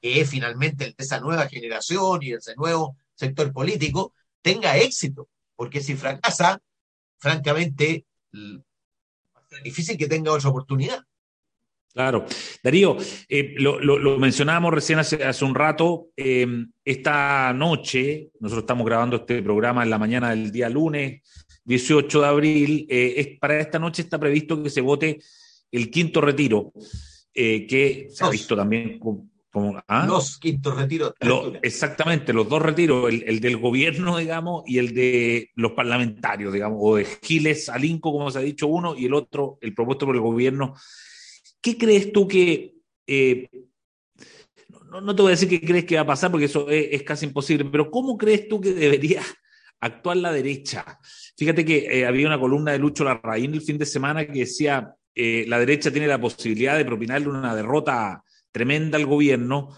que 0.00 0.20
es 0.20 0.30
finalmente 0.30 0.84
el 0.84 0.94
de 0.96 1.04
esa 1.04 1.20
nueva 1.20 1.48
generación 1.48 2.22
y 2.22 2.30
de 2.30 2.36
ese 2.36 2.54
nuevo 2.56 2.96
sector 3.14 3.52
político, 3.52 4.12
tenga 4.42 4.76
éxito 4.76 5.28
porque 5.58 5.80
si 5.80 5.96
fracasa, 5.96 6.62
francamente, 7.18 8.06
es 8.32 9.62
difícil 9.64 9.98
que 9.98 10.06
tenga 10.06 10.32
otra 10.32 10.50
oportunidad. 10.50 11.02
Claro. 11.92 12.24
Darío, 12.62 12.96
eh, 13.28 13.54
lo, 13.58 14.18
mencionábamos 14.20 14.72
recién 14.72 15.00
hace, 15.00 15.44
un 15.44 15.56
rato, 15.56 16.10
em, 16.14 16.70
esta 16.84 17.52
noche, 17.52 18.30
nosotros 18.38 18.62
estamos 18.62 18.86
grabando 18.86 19.16
este 19.16 19.42
programa 19.42 19.82
en 19.82 19.90
la 19.90 19.98
mañana 19.98 20.30
del 20.30 20.52
día 20.52 20.68
lunes, 20.68 21.22
18 21.64 22.20
de 22.20 22.26
abril, 22.26 22.86
eh, 22.88 23.14
es, 23.16 23.38
para 23.40 23.58
esta 23.58 23.80
noche 23.80 24.02
está 24.02 24.16
previsto 24.16 24.62
que 24.62 24.70
se 24.70 24.80
vote 24.80 25.18
el 25.72 25.90
quinto 25.90 26.20
retiro, 26.20 26.72
eh, 27.34 27.66
que 27.66 28.06
se 28.12 28.24
ha 28.24 28.30
visto 28.30 28.54
también 28.54 29.00
¿ah? 29.86 30.06
Los 30.06 30.38
quintos 30.38 30.76
retiros. 30.76 31.14
exactamente, 31.62 32.32
los 32.32 32.48
dos 32.48 32.62
retiros, 32.62 33.12
el, 33.12 33.40
del 33.40 33.56
gobierno, 33.56 34.18
digamos, 34.18 34.64
y 34.66 34.78
el 34.78 34.94
de 34.94 35.50
los 35.54 35.72
parlamentarios, 35.72 36.52
digamos, 36.52 36.78
o 36.80 36.96
de 36.96 37.06
Giles 37.22 37.68
Alinco, 37.68 38.12
como 38.12 38.30
se 38.30 38.38
ha 38.38 38.42
dicho 38.42 38.66
uno, 38.66 38.96
y 38.96 39.06
el 39.06 39.14
otro, 39.14 39.58
el 39.60 39.74
propuesto 39.74 40.06
por 40.06 40.14
el 40.14 40.20
gobierno. 40.22 40.74
¿Qué 41.60 41.76
crees 41.76 42.12
tú 42.12 42.26
que... 42.28 42.74
Eh, 43.06 43.48
no, 44.90 45.14
te 45.14 45.22
voy 45.22 45.30
a 45.30 45.36
decir 45.36 45.48
qué 45.48 45.60
crees 45.60 45.84
que 45.84 45.96
va 45.96 46.02
a 46.02 46.06
pasar, 46.06 46.30
porque 46.30 46.46
eso 46.46 46.68
es, 46.70 47.02
casi 47.02 47.26
imposible, 47.26 47.64
pero 47.70 47.90
¿cómo 47.90 48.16
crees 48.16 48.48
tú 48.48 48.60
que 48.60 48.72
debería 48.72 49.22
actuar 49.80 50.16
la 50.16 50.32
derecha? 50.32 50.98
Fíjate 51.36 51.64
que 51.64 52.00
eh, 52.00 52.06
había 52.06 52.26
una 52.26 52.40
columna 52.40 52.72
de 52.72 52.78
Lucho 52.78 53.04
Larraín 53.04 53.54
el 53.54 53.62
fin 53.62 53.78
de 53.78 53.86
semana 53.86 54.26
que 54.26 54.40
decía, 54.40 54.94
eh, 55.14 55.44
la 55.48 55.58
derecha 55.58 55.90
tiene 55.90 56.06
la 56.06 56.20
posibilidad 56.20 56.76
de 56.76 56.84
propinarle 56.84 57.28
una 57.28 57.54
derrota 57.54 58.22
tremenda 58.58 58.98
al 58.98 59.06
gobierno, 59.06 59.70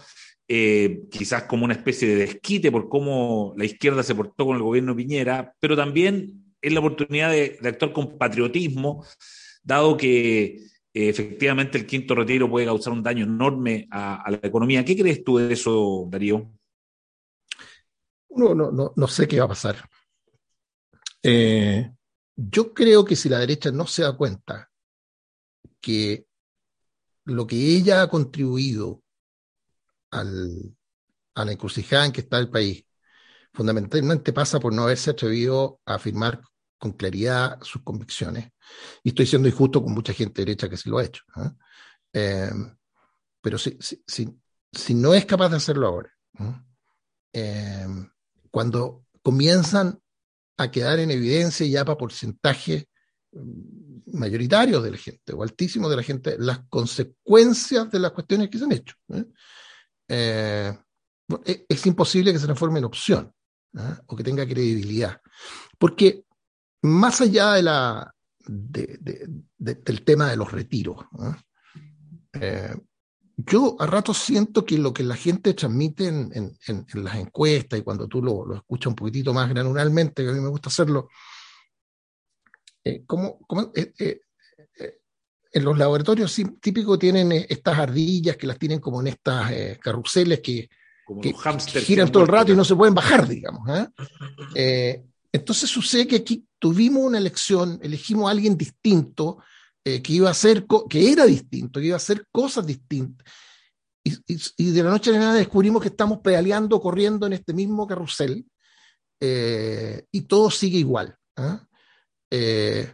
eh, 0.47 1.03
quizás 1.09 1.43
como 1.43 1.63
una 1.63 1.75
especie 1.75 2.09
de 2.09 2.15
desquite 2.15 2.71
por 2.71 2.89
cómo 2.89 3.53
la 3.55 3.63
izquierda 3.63 4.03
se 4.03 4.15
portó 4.15 4.45
con 4.45 4.57
el 4.57 4.63
gobierno 4.63 4.95
Piñera, 4.95 5.55
pero 5.61 5.77
también 5.77 6.55
es 6.61 6.73
la 6.73 6.81
oportunidad 6.81 7.31
de, 7.31 7.57
actuar 7.63 7.93
con 7.93 8.17
patriotismo, 8.17 9.05
dado 9.63 9.95
que 9.95 10.43
eh, 10.93 11.09
efectivamente 11.09 11.77
el 11.77 11.85
quinto 11.85 12.15
retiro 12.15 12.49
puede 12.49 12.65
causar 12.65 12.91
un 12.91 13.03
daño 13.03 13.23
enorme 13.23 13.87
a, 13.91 14.29
la 14.29 14.39
economía. 14.43 14.83
¿Qué 14.83 14.97
crees 14.97 15.23
tú 15.23 15.37
de 15.37 15.53
eso, 15.53 16.07
Darío? 16.09 16.51
No, 18.31 18.53
no, 18.53 18.93
no, 18.93 19.07
sé 19.07 19.27
qué 19.27 19.39
va 19.39 19.45
a 19.45 19.49
pasar. 19.49 19.77
Eh, 21.23 21.91
yo 22.35 22.73
creo 22.73 23.05
que 23.05 23.15
si 23.15 23.29
la 23.29 23.39
derecha 23.39 23.71
no 23.71 23.87
se 23.87 24.03
da 24.03 24.17
cuenta 24.17 24.69
que 25.79 26.25
lo 27.25 27.47
que 27.47 27.55
ella 27.55 28.01
ha 28.01 28.09
contribuido 28.09 29.03
al, 30.11 30.75
a 31.35 31.45
la 31.45 31.51
encrucijada 31.51 32.05
en 32.05 32.11
que 32.11 32.21
está 32.21 32.39
el 32.39 32.49
país, 32.49 32.85
fundamentalmente 33.53 34.33
pasa 34.33 34.59
por 34.59 34.73
no 34.73 34.83
haberse 34.83 35.11
atrevido 35.11 35.79
a 35.85 35.95
afirmar 35.95 36.41
con 36.77 36.93
claridad 36.93 37.59
sus 37.61 37.83
convicciones. 37.83 38.51
Y 39.03 39.09
estoy 39.09 39.27
siendo 39.27 39.47
injusto 39.47 39.83
con 39.83 39.93
mucha 39.93 40.13
gente 40.13 40.41
derecha 40.41 40.69
que 40.69 40.77
sí 40.77 40.89
lo 40.89 40.97
ha 40.97 41.03
hecho. 41.05 41.23
¿eh? 41.37 41.51
Em, 42.13 42.75
pero 43.41 43.57
si, 43.57 43.77
si, 43.79 44.03
si, 44.71 44.93
no 44.95 45.13
es 45.13 45.25
capaz 45.25 45.49
de 45.49 45.57
hacerlo 45.57 45.87
ahora, 45.87 46.11
em, 47.33 48.09
cuando 48.49 49.05
comienzan 49.21 49.99
a 50.57 50.71
quedar 50.71 50.99
en 50.99 51.11
evidencia 51.11 51.65
ya 51.67 51.85
para 51.85 51.97
porcentaje 51.97 52.89
mayoritarios 53.33 54.83
de 54.83 54.91
la 54.91 54.97
gente, 54.97 55.33
o 55.33 55.43
altísimos 55.43 55.89
de 55.89 55.95
la 55.95 56.03
gente, 56.03 56.35
las 56.37 56.59
consecuencias 56.67 57.89
de 57.89 57.99
las 57.99 58.11
cuestiones 58.11 58.49
que 58.49 58.57
se 58.57 58.63
han 58.65 58.71
hecho. 58.71 58.95
¿eh? 59.09 59.25
Eh, 60.07 60.77
e, 61.45 61.65
es 61.67 61.85
imposible 61.85 62.33
que 62.33 62.39
se 62.39 62.45
transforme 62.45 62.79
en 62.79 62.85
opción 62.85 63.33
¿eh? 63.77 63.95
o 64.05 64.15
que 64.15 64.23
tenga 64.23 64.45
credibilidad. 64.45 65.21
Porque 65.77 66.25
más 66.83 67.21
allá 67.21 67.53
de 67.53 67.63
la, 67.63 68.15
del 68.47 70.03
tema 70.03 70.29
de 70.29 70.35
los 70.35 70.51
retiros, 70.51 71.05
yo 73.37 73.75
a 73.79 73.85
rato 73.85 74.13
siento 74.13 74.65
que 74.65 74.77
lo 74.77 74.93
que 74.93 75.03
la 75.03 75.15
gente 75.15 75.53
transmite 75.53 76.07
en, 76.07 76.57
las 76.93 77.15
encuestas 77.15 77.79
y 77.79 77.81
cuando 77.81 78.07
tú 78.07 78.21
lo, 78.21 78.45
lo, 78.45 78.55
escuchas 78.55 78.87
un 78.87 78.95
poquitito 78.95 79.33
más 79.33 79.49
granularmente, 79.49 80.23
que 80.23 80.29
a 80.29 80.33
mí 80.33 80.39
me 80.39 80.49
gusta 80.49 80.69
hacerlo, 80.69 81.09
eh, 82.83 83.03
eh, 83.75 84.21
eh, 84.79 84.97
en 85.53 85.63
los 85.63 85.77
laboratorios 85.77 86.33
típicos 86.61 86.97
tienen 86.97 87.31
estas 87.31 87.77
ardillas 87.77 88.37
que 88.37 88.47
las 88.47 88.57
tienen 88.57 88.79
como 88.79 89.01
en 89.01 89.07
estas 89.07 89.77
carruseles 89.79 90.39
que, 90.39 90.69
giran 91.83 92.09
todo 92.09 92.23
el 92.23 92.29
rato 92.29 92.53
y 92.53 92.55
no 92.55 92.63
se 92.63 92.75
pueden 92.75 92.95
bajar, 92.95 93.27
digamos. 93.27 93.67
entonces 94.55 95.69
sucede 95.69 96.07
que 96.07 96.15
aquí 96.17 96.45
tuvimos 96.57 97.03
una 97.03 97.17
elección, 97.17 97.79
elegimos 97.83 98.27
a 98.27 98.31
alguien 98.31 98.57
distinto, 98.57 99.39
que 99.83 100.01
iba 100.07 100.29
a 100.29 100.31
hacer, 100.31 100.65
que 100.89 101.11
era 101.11 101.25
distinto, 101.25 101.81
que 101.81 101.87
iba 101.87 101.95
a 101.95 101.97
hacer 101.97 102.25
cosas 102.31 102.65
distintas. 102.65 103.27
Y, 104.03 104.71
de 104.71 104.83
la 104.83 104.89
noche 104.89 105.09
a 105.09 105.13
la 105.13 105.19
mañana 105.19 105.37
descubrimos 105.37 105.81
que 105.81 105.89
estamos 105.89 106.19
pedaleando, 106.19 106.79
corriendo 106.79 107.27
en 107.27 107.33
este 107.33 107.53
mismo 107.53 107.85
carrusel, 107.85 108.45
y 109.19 110.21
todo 110.21 110.49
sigue 110.49 110.77
igual. 110.77 111.17
Eh, 112.31 112.89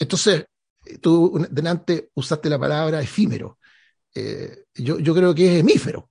entonces, 0.00 0.46
tú 1.00 1.46
delante 1.50 2.10
usaste 2.14 2.50
la 2.50 2.58
palabra 2.58 3.00
efímero. 3.00 3.58
Eh, 4.14 4.64
yo, 4.74 4.98
yo, 4.98 5.14
creo 5.14 5.34
que 5.34 5.54
es 5.54 5.60
hemífero. 5.60 6.10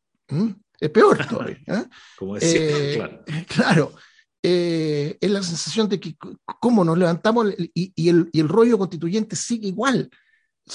Es 0.79 0.89
peor 0.89 1.27
todavía. 1.27 1.57
¿eh? 1.67 1.86
Como 2.17 2.36
decía, 2.36 3.21
claro. 3.47 3.93
es 4.41 5.29
la 5.29 5.43
sensación 5.43 5.89
de 5.89 5.99
que 5.99 6.15
cómo 6.62 6.86
nos 6.86 6.97
levantamos 6.97 7.53
y, 7.57 7.91
y, 7.93 8.10
el, 8.10 8.29
y, 8.31 8.39
el, 8.39 8.47
rollo 8.47 8.77
constituyente 8.77 9.36
sigue 9.36 9.67
igual. 9.67 10.10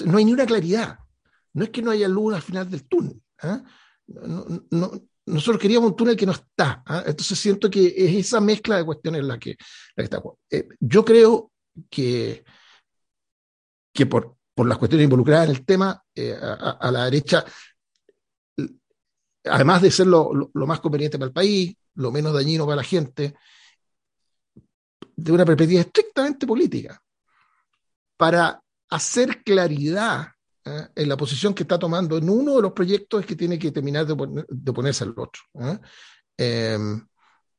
No 0.04 0.18
hay 0.18 0.26
ni 0.26 0.32
una 0.34 0.44
claridad. 0.44 0.98
No 1.54 1.64
es 1.64 1.70
que 1.70 1.80
no 1.80 1.90
haya 1.90 2.08
luz 2.08 2.34
al 2.34 2.42
final 2.42 2.68
del 2.70 2.84
túnel. 2.84 3.22
No, 4.06 4.46
no, 4.70 5.02
nosotros 5.26 5.60
queríamos 5.60 5.90
un 5.90 5.96
túnel 5.96 6.16
que 6.16 6.26
no 6.26 6.32
está. 6.32 6.82
Entonces 7.06 7.38
siento 7.38 7.70
que 7.70 7.94
es 7.96 8.26
esa 8.26 8.40
mezcla 8.40 8.76
de 8.76 8.84
cuestiones 8.84 9.24
la 9.24 9.38
que, 9.38 9.56
la 9.96 10.02
que 10.02 10.02
está. 10.02 10.22
yo 10.80 11.04
creo 11.04 11.51
que, 11.90 12.44
que 13.92 14.06
por, 14.06 14.36
por 14.54 14.66
las 14.66 14.78
cuestiones 14.78 15.04
involucradas 15.04 15.48
en 15.48 15.56
el 15.56 15.64
tema, 15.64 16.02
eh, 16.14 16.36
a, 16.40 16.90
la 16.90 17.04
derecha, 17.04 17.44
además 19.44 19.82
de 19.82 19.90
ser 19.90 20.06
lo, 20.06 20.50
más 20.54 20.80
conveniente 20.80 21.18
para 21.18 21.28
el 21.28 21.32
país, 21.32 21.74
lo 21.94 22.10
menos 22.10 22.32
dañino 22.32 22.64
para 22.64 22.76
la 22.76 22.84
gente, 22.84 23.34
de 25.16 25.32
una 25.32 25.44
perspectiva 25.44 25.80
estrictamente 25.80 26.46
política, 26.46 27.00
para 28.16 28.62
hacer 28.90 29.42
claridad 29.42 30.28
¿eh? 30.64 30.88
en 30.94 31.08
la 31.08 31.16
posición 31.16 31.54
que 31.54 31.62
está 31.62 31.78
tomando 31.78 32.16
en 32.16 32.28
uno 32.28 32.56
de 32.56 32.62
los 32.62 32.72
proyectos 32.72 33.24
que 33.24 33.36
tiene 33.36 33.58
que 33.58 33.72
terminar 33.72 34.06
de, 34.06 34.12
oponerse 34.70 35.04
al 35.04 35.14
otro. 35.16 35.42
¿eh? 36.38 36.78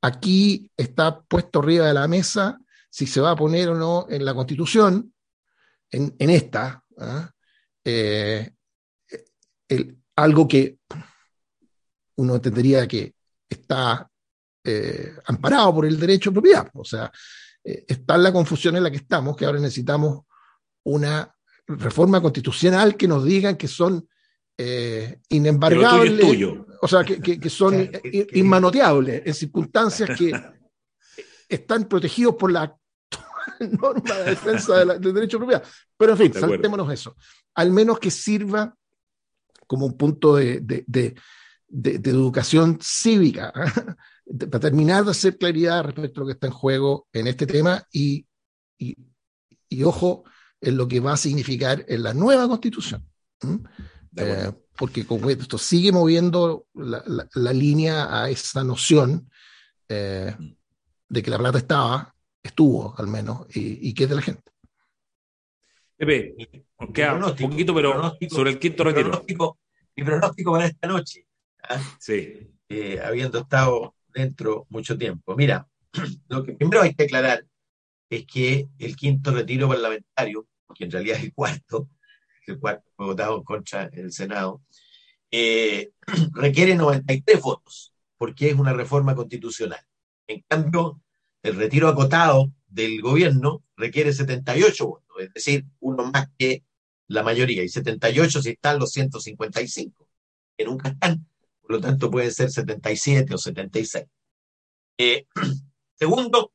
Aquí 0.02 0.70
está 0.76 1.22
puesto 1.22 1.60
arriba 1.60 1.88
de 1.88 1.94
la 1.94 2.08
mesa 2.08 2.60
si 2.94 3.08
se 3.08 3.22
va 3.22 3.32
a 3.32 3.36
poner 3.36 3.70
o 3.70 3.76
no 3.76 4.06
en 4.08 4.24
la 4.24 4.36
Constitución, 4.36 5.12
en, 5.90 6.14
esta, 6.20 6.84
¿ah? 7.00 7.32
eh, 7.84 8.54
algo 10.16 10.48
que 10.48 10.78
uno 12.18 12.36
entendería 12.36 12.88
que 12.88 13.16
está 13.50 14.08
eh, 14.64 15.12
amparado 15.26 15.74
por 15.74 15.88
el 15.88 16.00
derecho 16.00 16.30
de 16.30 16.34
propiedad. 16.36 16.70
O 16.76 16.86
sea, 16.86 17.12
eh, 17.64 17.84
está 17.88 18.14
en 18.14 18.24
la 18.24 18.32
confusión 18.32 18.76
en 18.76 18.84
la 18.84 18.92
que 18.92 18.98
estamos, 18.98 19.36
que 19.36 19.46
ahora 19.46 19.60
necesitamos 19.60 20.26
una 20.84 21.36
reforma 21.66 22.22
constitucional 22.22 22.96
que 22.96 23.08
nos 23.08 23.26
digan 23.26 23.58
que 23.58 23.68
son 23.68 24.08
eh, 24.56 25.20
inembargables, 25.30 26.48
o 26.80 26.88
sea, 26.88 27.04
que, 27.04 27.50
son 27.50 27.90
inmanoteables 28.34 29.24
en 29.26 29.34
circunstancias 29.34 30.16
que 30.16 30.32
están 31.50 31.86
protegidos 31.86 32.36
por 32.36 32.52
la 32.52 32.78
norma 33.82 34.16
de 34.16 34.24
defensa 34.32 34.86
del 34.86 35.14
derecho 35.14 35.38
de 35.38 35.46
propiedad. 35.46 35.64
Pero 35.98 36.12
en 36.14 36.18
fin, 36.18 36.34
saltémonos 36.34 36.92
eso. 36.92 37.16
Al 37.56 37.72
menos 37.72 38.00
que 38.00 38.12
sirva 38.12 38.76
como 39.68 39.86
un 39.86 39.98
punto 39.98 40.36
de, 40.36 40.62
de, 40.62 41.16
educación 41.70 42.78
cívica, 42.82 43.52
para 44.52 44.60
terminar 44.60 45.04
de 45.06 45.12
hacer 45.12 45.38
claridad 45.38 45.84
respecto 45.84 46.20
a 46.20 46.22
lo 46.22 46.28
que 46.28 46.34
está 46.34 46.48
en 46.48 46.54
juego 46.54 47.08
en 47.12 47.28
este 47.28 47.48
tema 47.48 47.84
y, 47.92 48.26
y, 48.78 49.84
ojo 49.84 50.24
en 50.62 50.78
lo 50.78 50.88
que 50.88 51.00
va 51.00 51.14
a 51.14 51.18
significar 51.18 51.84
en 51.88 52.04
la 52.04 52.14
nueva 52.14 52.48
constitución. 52.48 53.04
Eh, 54.16 54.52
porque 54.78 55.06
como 55.06 55.30
esto 55.30 55.58
sigue 55.58 55.92
moviendo 55.92 56.68
la, 56.74 57.04
la, 57.34 57.54
línea 57.54 58.22
a 58.22 58.30
esa 58.30 58.64
noción 58.64 59.30
eh, 59.90 60.36
de 61.10 61.24
que 61.24 61.30
la 61.30 61.38
plata 61.38 61.58
estaba, 61.58 62.13
estuvo 62.44 62.94
al 62.98 63.08
menos, 63.08 63.48
y, 63.56 63.90
y 63.90 63.94
que 63.94 64.04
es 64.04 64.10
de 64.10 64.16
la 64.16 64.22
gente. 64.22 64.54
Pepe, 65.98 66.36
queda 66.94 67.14
un 67.16 67.36
poquito, 67.36 67.74
pero 67.74 68.18
sobre 68.30 68.52
el 68.52 68.60
quinto 68.60 68.84
retiro. 68.84 69.58
Mi 69.96 70.04
pronóstico 70.04 70.52
para 70.52 70.66
esta 70.66 70.88
noche, 70.88 71.28
¿ah? 71.70 71.80
sí. 72.00 72.50
Eh, 72.68 73.00
habiendo 73.00 73.40
estado 73.40 73.94
dentro 74.12 74.66
mucho 74.70 74.98
tiempo. 74.98 75.36
Mira, 75.36 75.68
lo 76.28 76.44
que 76.44 76.54
primero 76.54 76.82
hay 76.82 76.96
que 76.96 77.04
aclarar 77.04 77.46
es 78.10 78.26
que 78.26 78.68
el 78.80 78.96
quinto 78.96 79.32
retiro 79.32 79.68
parlamentario, 79.68 80.48
que 80.74 80.86
en 80.86 80.92
realidad 80.92 81.18
es 81.18 81.26
el 81.26 81.34
cuarto, 81.34 81.90
el 82.48 82.60
cuarto 82.60 82.90
fue 82.96 83.06
votado 83.06 83.44
contra 83.44 83.84
el 83.94 84.12
Senado, 84.12 84.64
eh, 85.30 85.92
requiere 86.34 86.76
93 86.76 87.40
votos, 87.40 87.94
porque 88.18 88.50
es 88.50 88.56
una 88.56 88.74
reforma 88.74 89.14
constitucional. 89.14 89.82
En 90.26 90.44
cambio, 90.48 91.03
el 91.44 91.56
retiro 91.58 91.90
acotado 91.90 92.52
del 92.68 93.02
gobierno 93.02 93.64
requiere 93.76 94.14
78 94.14 94.88
votos, 94.88 95.16
es 95.20 95.34
decir, 95.34 95.66
uno 95.80 96.06
más 96.12 96.30
que 96.38 96.64
la 97.08 97.22
mayoría, 97.22 97.64
y 97.64 97.70
78 97.70 98.42
si 98.42 98.50
están 98.52 98.80
los 98.80 98.92
155, 98.92 100.08
que 100.58 100.66
nunca 100.66 100.90
están, 100.90 101.28
por 101.62 101.72
lo 101.72 101.82
tanto 101.82 102.10
pueden 102.10 102.32
ser 102.32 102.50
77 102.50 103.36
o 103.36 103.38
76. 103.38 104.06
Eh, 104.98 105.28
segundo, 105.96 106.54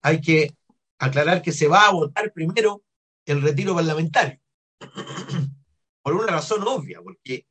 hay 0.00 0.20
que 0.20 0.54
aclarar 0.98 1.42
que 1.42 1.52
se 1.52 1.66
va 1.66 1.88
a 1.88 1.92
votar 1.92 2.32
primero 2.32 2.82
el 3.26 3.42
retiro 3.42 3.74
parlamentario, 3.74 4.40
por 6.02 6.14
una 6.14 6.28
razón 6.28 6.62
obvia, 6.66 7.00
porque 7.02 7.46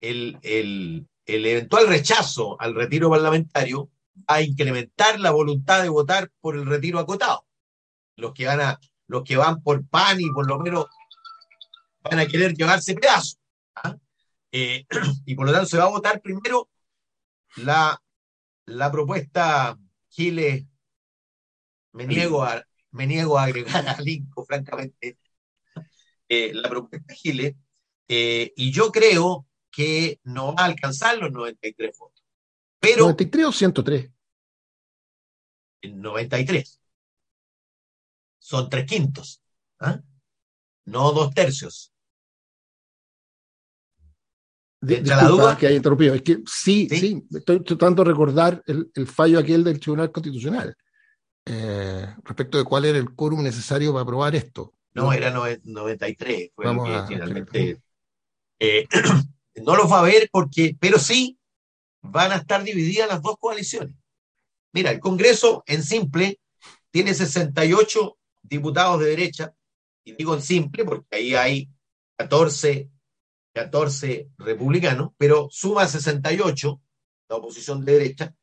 el, 0.00 0.38
el, 0.42 1.08
el 1.24 1.46
eventual 1.46 1.88
rechazo 1.88 2.60
al 2.60 2.74
retiro 2.74 3.08
parlamentario 3.08 3.90
a 4.26 4.40
incrementar 4.40 5.20
la 5.20 5.30
voluntad 5.30 5.82
de 5.82 5.88
votar 5.88 6.30
por 6.40 6.56
el 6.56 6.66
retiro 6.66 6.98
acotado. 6.98 7.46
Los 8.16 8.32
que 8.32 8.46
van 8.46 8.60
a, 8.60 8.80
los 9.06 9.22
que 9.24 9.36
van 9.36 9.62
por 9.62 9.86
pan 9.86 10.20
y 10.20 10.30
por 10.30 10.46
lo 10.46 10.58
menos 10.58 10.86
van 12.02 12.20
a 12.20 12.26
querer 12.26 12.54
llevarse 12.54 12.94
pedazos. 12.94 13.38
¿ah? 13.74 13.96
Eh, 14.52 14.86
y 15.26 15.34
por 15.34 15.46
lo 15.46 15.52
tanto 15.52 15.68
se 15.68 15.78
va 15.78 15.84
a 15.84 15.88
votar 15.88 16.20
primero 16.20 16.68
la, 17.56 18.00
la 18.66 18.90
propuesta 18.90 19.78
Giles. 20.08 20.64
Me 21.92 22.06
niego, 22.06 22.42
a, 22.42 22.64
me 22.90 23.06
niego 23.06 23.38
a 23.38 23.44
agregar 23.44 23.88
a 23.88 24.00
Linco, 24.00 24.44
francamente, 24.44 25.18
eh, 26.28 26.52
la 26.54 26.68
propuesta 26.68 27.14
Giles. 27.14 27.54
Eh, 28.08 28.52
y 28.56 28.70
yo 28.70 28.92
creo 28.92 29.46
que 29.70 30.20
no 30.24 30.54
va 30.54 30.62
a 30.62 30.66
alcanzar 30.66 31.18
los 31.18 31.32
93 31.32 31.98
votos. 31.98 32.13
Pero, 32.84 33.08
¿93 33.08 33.46
o 33.46 33.52
103? 33.52 34.10
93. 35.82 36.80
Son 38.38 38.68
tres 38.68 38.86
quintos, 38.86 39.42
¿ah? 39.80 40.00
no 40.86 41.12
dos 41.12 41.32
tercios 41.32 41.94
de, 44.84 45.02
la 45.02 45.24
duda 45.24 45.56
que 45.56 45.66
hay 45.66 45.76
interrumpido. 45.76 46.14
Es 46.14 46.22
que 46.22 46.42
sí, 46.46 46.88
sí, 46.88 47.26
estoy 47.32 47.60
tratando 47.60 48.04
de 48.04 48.10
recordar 48.10 48.62
el, 48.66 49.06
fallo 49.06 49.38
aquel 49.38 49.64
del 49.64 49.80
Tribunal 49.80 50.12
Constitucional 50.12 50.76
eh, 51.46 52.14
respecto 52.24 52.58
de 52.58 52.64
cuál 52.64 52.84
era 52.84 52.98
el 52.98 53.14
quórum 53.14 53.42
necesario 53.42 53.92
para 53.92 54.02
aprobar 54.02 54.34
esto. 54.34 54.74
No, 54.92 55.12
era 55.12 55.30
93, 55.30 56.50
fue 56.54 56.66
finalmente. 57.08 57.80
Eh, 58.58 58.86
no 59.64 59.76
lo 59.76 59.88
va 59.88 60.00
a 60.00 60.04
ver 60.04 60.28
porque, 60.30 60.76
pero 60.78 60.98
sí 60.98 61.38
van 62.04 62.32
a 62.32 62.36
estar 62.36 62.62
divididas 62.62 63.08
las 63.08 63.22
dos 63.22 63.36
coaliciones. 63.38 63.96
Mira, 64.72 64.90
el 64.90 65.00
Congreso 65.00 65.62
en 65.66 65.82
simple 65.82 66.40
tiene 66.90 67.14
68 67.14 68.18
diputados 68.42 69.00
de 69.00 69.06
derecha, 69.06 69.54
y 70.04 70.12
digo 70.12 70.34
en 70.34 70.42
simple 70.42 70.84
porque 70.84 71.16
ahí 71.16 71.34
hay 71.34 71.70
14 72.16 72.90
14 73.54 74.30
republicanos, 74.38 75.12
pero 75.16 75.48
suma 75.50 75.86
68, 75.86 76.82
la 77.28 77.36
oposición 77.36 77.84
de 77.84 77.92
derecha, 77.92 78.34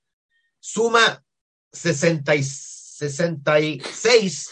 suma 0.60 1.26
66 1.72 4.50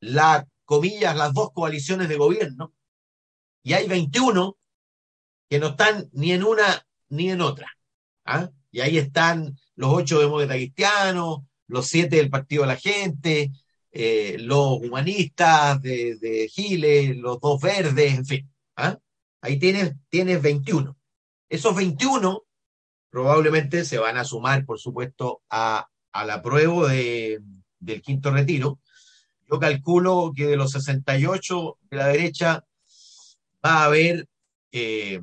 la 0.00 0.48
comillas, 0.64 1.16
las 1.16 1.32
dos 1.32 1.52
coaliciones 1.52 2.08
de 2.08 2.16
gobierno, 2.16 2.74
y 3.62 3.74
hay 3.74 3.86
21 3.86 4.58
que 5.48 5.60
no 5.60 5.68
están 5.68 6.10
ni 6.12 6.32
en 6.32 6.42
una 6.44 6.84
ni 7.08 7.30
en 7.30 7.40
otra. 7.40 7.72
¿Ah? 8.24 8.50
Y 8.70 8.80
ahí 8.80 8.98
están 8.98 9.56
los 9.76 9.92
ocho 9.92 10.20
demócratas 10.20 10.56
cristianos, 10.56 11.40
los 11.66 11.86
siete 11.86 12.16
del 12.16 12.30
Partido 12.30 12.62
de 12.62 12.68
la 12.68 12.76
Gente, 12.76 13.50
eh, 13.92 14.36
los 14.38 14.78
humanistas 14.78 15.80
de, 15.82 16.16
de 16.16 16.48
Giles, 16.48 17.16
los 17.16 17.40
dos 17.40 17.60
verdes, 17.60 18.14
en 18.14 18.24
fin. 18.24 18.50
¿ah? 18.76 18.98
Ahí 19.40 19.58
tienes, 19.58 19.94
tienes 20.08 20.40
21. 20.40 20.96
Esos 21.48 21.74
21 21.74 22.44
probablemente 23.10 23.84
se 23.84 23.98
van 23.98 24.16
a 24.16 24.24
sumar, 24.24 24.64
por 24.64 24.78
supuesto, 24.78 25.42
a, 25.50 25.88
a 26.12 26.24
la 26.24 26.42
prueba 26.42 26.92
de, 26.92 27.40
del 27.80 28.02
quinto 28.02 28.30
retiro. 28.30 28.78
Yo 29.50 29.58
calculo 29.58 30.32
que 30.34 30.46
de 30.46 30.56
los 30.56 30.70
68 30.72 31.78
de 31.90 31.96
la 31.96 32.06
derecha 32.06 32.64
va 33.64 33.82
a 33.82 33.84
haber 33.86 34.28
eh, 34.70 35.20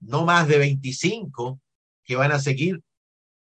no 0.00 0.24
más 0.24 0.46
de 0.46 0.58
25 0.58 1.60
que 2.04 2.16
van 2.16 2.32
a 2.32 2.38
seguir 2.38 2.80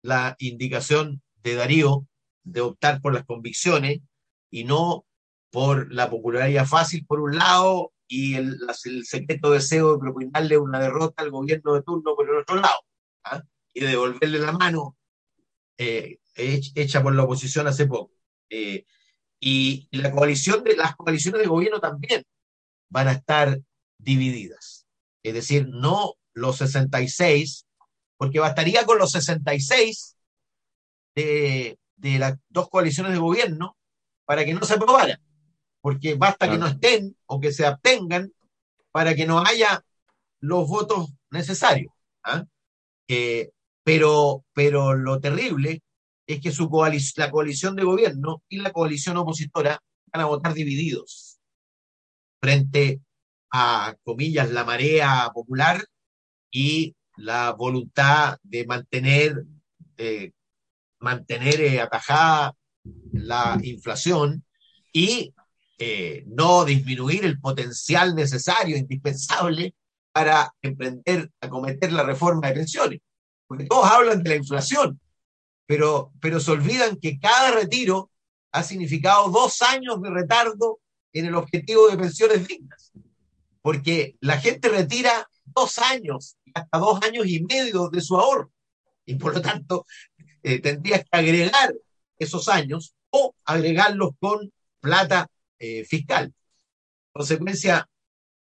la 0.03 0.37
indicación 0.39 1.23
de 1.43 1.55
Darío 1.55 2.07
de 2.45 2.61
optar 2.61 3.01
por 3.01 3.15
las 3.15 3.25
convicciones 3.25 4.01
y 4.51 4.65
no 4.65 5.05
por 5.51 5.93
la 5.93 6.11
popularidad 6.11 6.67
fácil 6.67 7.05
por 7.07 7.21
un 7.21 7.37
lado 7.37 7.93
y 8.07 8.35
el, 8.35 8.59
secreto 9.05 9.51
deseo 9.51 9.93
de 9.93 9.99
propinarle 9.99 10.57
una 10.57 10.81
derrota 10.81 11.23
al 11.23 11.31
gobierno 11.31 11.75
de 11.75 11.83
turno 11.83 12.15
por 12.15 12.29
el 12.29 12.37
otro 12.37 12.57
lado 12.57 12.81
¿ah? 13.25 13.43
y 13.75 13.81
de 13.81 13.89
devolverle 13.89 14.39
la 14.39 14.53
mano 14.53 14.97
eh, 15.77 16.19
hecha 16.35 17.03
por 17.03 17.15
la 17.15 17.25
oposición 17.25 17.67
hace 17.67 17.87
poco. 17.87 18.13
Eh, 18.51 18.85
y, 19.41 19.89
la 19.93 20.11
coalición 20.11 20.65
de, 20.65 20.77
las 20.77 20.97
coaliciones 20.97 21.41
de 21.41 21.47
gobierno 21.47 21.81
también 21.81 22.25
van 22.91 23.09
a 23.09 23.13
estar 23.13 23.61
divididas. 23.99 24.87
Es 25.23 25.35
decir, 25.35 25.69
no 25.69 26.15
los 26.33 26.57
66, 26.59 27.67
porque 28.18 28.40
bastaría 28.40 28.85
con 28.85 28.98
los 28.98 29.12
66 29.12 30.16
de, 31.14 31.78
de 31.96 32.18
las 32.18 32.37
dos 32.50 32.68
coaliciones 32.68 33.12
de 33.12 33.18
gobierno 33.18 33.76
para 34.26 34.44
que 34.44 34.52
no 34.52 34.66
se 34.66 34.74
aprobaran 34.74 35.20
porque 35.81 36.14
basta 36.14 36.50
que 36.50 36.59
no 36.59 36.66
estén 36.66 37.16
o 37.26 37.40
que 37.40 37.52
se 37.52 37.64
abstengan 37.64 38.33
para 38.90 39.14
que 39.14 39.26
no 39.26 39.38
haya 39.44 39.83
los 40.40 40.68
votos 40.68 41.11
necesarios. 41.31 41.92
¿ah? 42.24 42.44
Eh, 43.09 43.50
pero, 43.83 44.44
pero 44.52 44.94
lo 44.94 45.20
terrible 45.20 45.83
es 46.26 46.40
que 46.40 46.52
su 46.52 46.68
la 47.16 47.31
coalición 47.31 47.74
de 47.74 47.85
gobierno 47.85 48.42
y 48.48 48.59
la 48.59 48.72
coalición 48.72 49.16
opositora 49.16 49.81
van 50.12 50.22
a 50.22 50.26
votar 50.26 50.52
divididos 50.52 51.38
frente 52.40 53.00
a, 53.50 53.96
comillas, 54.04 54.50
la 54.50 54.64
marea 54.64 55.31
popular 55.33 55.83
y 56.50 56.94
la 57.18 57.52
voluntad 57.52 58.38
de 58.42 58.66
mantener, 58.66 59.44
mantener 61.00 61.61
eh, 61.61 61.81
atajada 61.81 62.54
la 63.12 63.59
inflación 63.62 64.44
y 64.92 65.35
eh, 65.78 66.24
no 66.26 66.64
disminuir 66.64 67.24
el 67.24 67.38
potencial 67.40 68.14
necesario, 68.14 68.76
indispensable, 68.76 69.74
para 70.12 70.52
emprender, 70.62 71.31
acometer 71.40 71.92
la 71.92 72.02
reforma 72.02 72.48
de 72.48 72.54
pensiones. 72.54 73.00
Porque 73.46 73.66
todos 73.66 73.87
hablan 73.88 74.22
de 74.22 74.31
la 74.31 74.37
inflación, 74.37 75.00
pero, 75.66 76.12
pero 76.20 76.40
se 76.40 76.50
olvidan 76.50 76.96
que 76.96 77.18
cada 77.18 77.52
retiro 77.52 78.11
ha 78.52 78.62
significado 78.62 79.28
dos 79.28 79.62
años 79.62 80.00
de 80.02 80.11
retardo 80.11 80.81
en 81.12 81.26
el 81.26 81.35
objetivo 81.35 81.88
de 81.88 81.96
pensiones 81.96 82.46
dignas. 82.48 82.92
Porque 83.62 84.16
la 84.20 84.38
gente 84.38 84.68
retira 84.68 85.28
dos 85.44 85.78
años, 85.78 86.37
hasta 86.59 86.79
dos 86.79 87.01
años 87.03 87.27
y 87.27 87.42
medio 87.42 87.88
de 87.88 88.01
su 88.01 88.16
ahorro. 88.16 88.51
Y 89.05 89.14
por 89.16 89.35
lo 89.35 89.40
tanto, 89.40 89.87
eh, 90.42 90.61
tendrías 90.61 91.01
que 91.01 91.18
agregar 91.18 91.75
esos 92.18 92.49
años 92.49 92.94
o 93.11 93.35
agregarlos 93.44 94.11
con 94.21 94.53
plata 94.81 95.29
eh, 95.59 95.85
fiscal. 95.85 96.33
Consecuencia, 97.12 97.88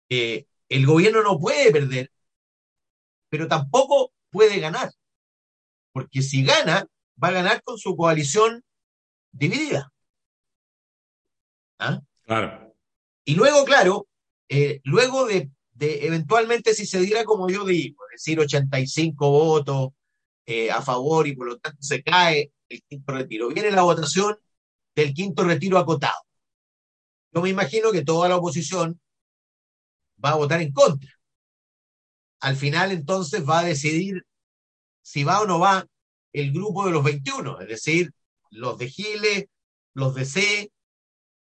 eh, 0.10 0.46
el 0.70 0.86
gobierno 0.86 1.22
no 1.22 1.40
puede 1.40 1.72
perder, 1.72 2.12
pero 3.30 3.48
tampoco 3.48 4.12
puede 4.32 4.60
ganar. 4.60 4.92
Porque 5.92 6.22
si 6.22 6.44
gana, 6.44 6.88
va 7.22 7.30
a 7.30 7.32
ganar 7.32 7.64
con 7.64 7.78
su 7.78 7.96
coalición 7.96 8.64
dividida. 9.32 9.92
¿Ah? 11.80 12.02
Claro. 12.24 12.74
Y 13.26 13.36
luego, 13.36 13.66
claro, 13.66 14.08
eh, 14.50 14.82
luego 14.84 15.26
de, 15.26 15.50
eventualmente 15.80 16.74
si 16.74 16.86
se 16.86 17.00
diera 17.00 17.24
como 17.26 17.50
yo 17.50 17.66
digo, 17.66 18.04
es 18.12 18.22
decir, 18.22 18.40
85 18.40 19.30
votos 19.30 19.90
eh, 20.46 20.72
a 20.72 20.82
favor 20.82 21.28
y 21.28 21.36
por 21.36 21.48
lo 21.48 21.58
tanto 21.58 21.82
se 21.82 22.04
cae 22.04 22.52
el 22.70 22.82
quinto 22.84 23.14
retiro, 23.14 23.50
viene 23.50 23.72
la 23.72 23.84
votación 23.84 24.38
del 24.96 25.14
quinto 25.14 25.44
retiro 25.44 25.78
acotado. 25.78 26.22
Yo 27.34 27.42
me 27.42 27.50
imagino 27.50 27.92
que 27.92 28.04
toda 28.04 28.30
la 28.30 28.38
oposición 28.38 29.00
va 30.24 30.32
a 30.32 30.36
votar 30.36 30.62
en 30.62 30.72
contra. 30.72 31.12
Al 32.40 32.56
final 32.56 32.92
entonces 32.92 33.48
va 33.48 33.60
a 33.60 33.64
decidir 33.66 34.26
si 35.02 35.24
va 35.24 35.42
o 35.42 35.46
no 35.46 35.60
va 35.60 35.86
el 36.32 36.52
grupo 36.52 36.86
de 36.86 36.92
los 36.92 37.04
21, 37.04 37.62
es 37.62 37.68
decir, 37.68 38.12
los 38.52 38.78
de 38.78 38.90
Giles, 38.90 39.46
los 39.94 40.16
de 40.16 40.26
C 40.26 40.72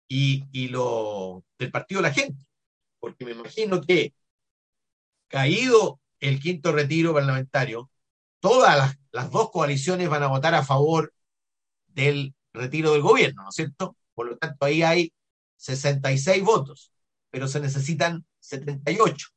y, 0.09 0.45
y 0.53 0.69
los 0.69 1.43
del 1.59 1.71
Partido 1.71 2.01
de 2.01 2.09
la 2.09 2.15
Gente. 2.15 2.46
Porque 3.07 3.25
me 3.25 3.31
imagino 3.31 3.81
que 3.83 4.13
caído 5.29 6.01
el 6.19 6.41
quinto 6.41 6.73
retiro 6.73 7.15
parlamentario, 7.15 7.89
todas 8.41 8.77
las, 8.77 8.99
las 9.13 9.31
dos 9.31 9.53
coaliciones 9.53 10.09
van 10.09 10.25
a 10.25 10.27
votar 10.27 10.57
a 10.57 10.65
favor 10.65 11.15
del 11.87 12.35
retiro 12.53 12.91
del 12.91 13.03
gobierno, 13.03 13.45
¿no 13.45 13.51
es 13.51 13.55
cierto? 13.55 13.97
Por 14.13 14.29
lo 14.29 14.37
tanto, 14.39 14.65
ahí 14.65 14.83
hay 14.83 15.13
66 15.55 16.43
votos, 16.43 16.91
pero 17.31 17.47
se 17.47 17.61
necesitan 17.61 18.27
78. 18.41 19.29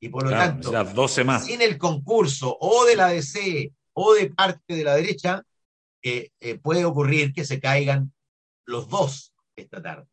Y 0.00 0.08
por 0.08 0.22
lo 0.24 0.30
tanto, 0.30 0.70
12 0.72 1.24
más. 1.24 1.44
sin 1.44 1.60
el 1.60 1.76
concurso 1.76 2.56
o 2.58 2.86
de 2.86 2.96
la 2.96 3.08
DC 3.08 3.70
o 3.92 4.14
de 4.14 4.30
parte 4.30 4.76
de 4.76 4.84
la 4.84 4.94
derecha, 4.94 5.42
eh, 6.02 6.30
eh, 6.40 6.56
puede 6.56 6.86
ocurrir 6.86 7.34
que 7.34 7.44
se 7.44 7.60
caigan 7.60 8.14
los 8.64 8.88
dos 8.88 9.34
esta 9.56 9.82
tarde. 9.82 10.06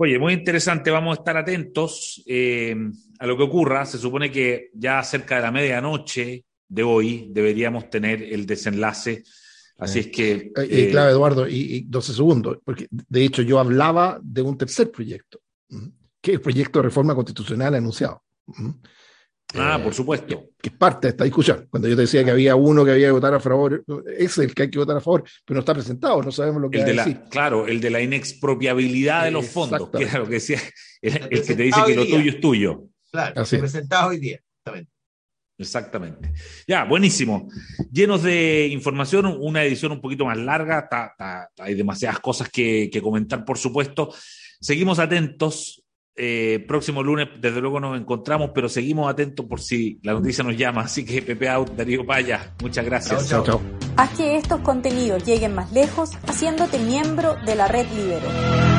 Oye, 0.00 0.16
muy 0.16 0.32
interesante, 0.32 0.92
vamos 0.92 1.16
a 1.16 1.20
estar 1.20 1.36
atentos 1.36 2.22
eh, 2.24 2.76
a 3.18 3.26
lo 3.26 3.36
que 3.36 3.42
ocurra. 3.42 3.84
Se 3.84 3.98
supone 3.98 4.30
que 4.30 4.70
ya 4.74 5.02
cerca 5.02 5.36
de 5.36 5.42
la 5.42 5.50
medianoche 5.50 6.44
de 6.68 6.82
hoy 6.84 7.26
deberíamos 7.32 7.90
tener 7.90 8.22
el 8.22 8.46
desenlace. 8.46 9.24
Así 9.76 9.98
es 9.98 10.06
que... 10.06 10.52
claro, 10.92 11.10
Eduardo, 11.10 11.48
y, 11.48 11.80
12 11.88 12.12
segundos, 12.12 12.58
porque 12.64 12.86
de 12.90 13.24
hecho 13.24 13.42
yo 13.42 13.58
hablaba 13.58 14.20
de 14.22 14.42
un 14.42 14.56
tercer 14.56 14.92
proyecto, 14.92 15.40
que 16.20 16.30
es 16.30 16.34
el 16.36 16.40
proyecto 16.42 16.78
de 16.78 16.84
reforma 16.84 17.16
constitucional 17.16 17.74
anunciado. 17.74 18.22
Ah, 19.54 19.80
por 19.82 19.94
supuesto. 19.94 20.50
Que, 20.60 20.68
es 20.68 20.74
parte 20.74 21.06
de 21.06 21.10
esta 21.10 21.24
discusión. 21.24 21.66
Cuando 21.70 21.88
yo 21.88 21.96
te 21.96 22.02
decía 22.02 22.22
que 22.22 22.30
había 22.30 22.54
uno 22.54 22.84
que 22.84 22.92
había 22.92 23.06
que 23.06 23.12
votar 23.12 23.32
a 23.32 23.40
favor, 23.40 23.82
es 24.16 24.36
el 24.38 24.54
que 24.54 24.64
hay 24.64 24.70
que 24.70 24.78
votar 24.78 24.96
a 24.96 25.00
favor, 25.00 25.24
pero 25.44 25.56
no 25.56 25.60
está 25.60 25.72
presentado, 25.72 26.22
no 26.22 26.30
sabemos 26.30 26.60
lo 26.60 26.70
que 26.70 26.80
el 26.80 26.96
de 26.96 27.20
Claro, 27.30 27.66
el 27.66 27.80
de 27.80 27.90
la 27.90 28.02
inexpropiabilidad 28.02 29.24
de 29.24 29.30
los 29.30 29.46
fondos, 29.46 29.88
que 29.90 30.04
era 30.04 30.18
lo 30.18 30.26
que 30.26 30.34
decía, 30.34 30.60
el, 31.02 31.28
que 31.28 31.54
te 31.54 31.62
dice 31.62 31.80
que 31.86 31.94
lo 31.94 32.06
tuyo 32.06 32.30
es 32.30 32.40
tuyo. 32.40 32.84
Claro, 33.10 33.44
presentado 33.44 34.10
hoy 34.10 34.18
día, 34.18 34.36
exactamente. 34.36 34.92
Exactamente. 35.60 36.32
Ya, 36.68 36.84
buenísimo. 36.84 37.48
Llenos 37.90 38.22
de 38.22 38.68
información, 38.68 39.26
una 39.40 39.64
edición 39.64 39.90
un 39.90 40.00
poquito 40.00 40.24
más 40.24 40.36
larga, 40.36 40.88
hay 41.58 41.74
demasiadas 41.74 42.20
cosas 42.20 42.48
que, 42.48 42.88
que 42.92 43.02
comentar, 43.02 43.44
por 43.44 43.58
supuesto. 43.58 44.14
Seguimos 44.60 44.98
atentos. 45.00 45.82
Eh, 46.20 46.64
próximo 46.66 47.02
lunes, 47.02 47.28
desde 47.40 47.60
luego, 47.60 47.78
nos 47.78 47.98
encontramos, 47.98 48.50
pero 48.52 48.68
seguimos 48.68 49.08
atentos 49.08 49.46
por 49.46 49.60
si 49.60 50.00
la 50.02 50.14
noticia 50.14 50.42
nos 50.42 50.56
llama. 50.56 50.82
Así 50.82 51.04
que 51.04 51.22
Pepe 51.22 51.48
Out, 51.48 51.70
Darío 51.76 52.04
Paya, 52.04 52.54
muchas 52.60 52.84
gracias. 52.84 53.28
Chao, 53.28 53.44
chao. 53.44 53.60
Haz 53.96 54.10
que 54.16 54.36
estos 54.36 54.60
contenidos 54.60 55.24
lleguen 55.24 55.54
más 55.54 55.70
lejos 55.70 56.10
haciéndote 56.26 56.80
miembro 56.80 57.36
de 57.46 57.54
la 57.54 57.68
red 57.68 57.86
Libero. 57.94 58.77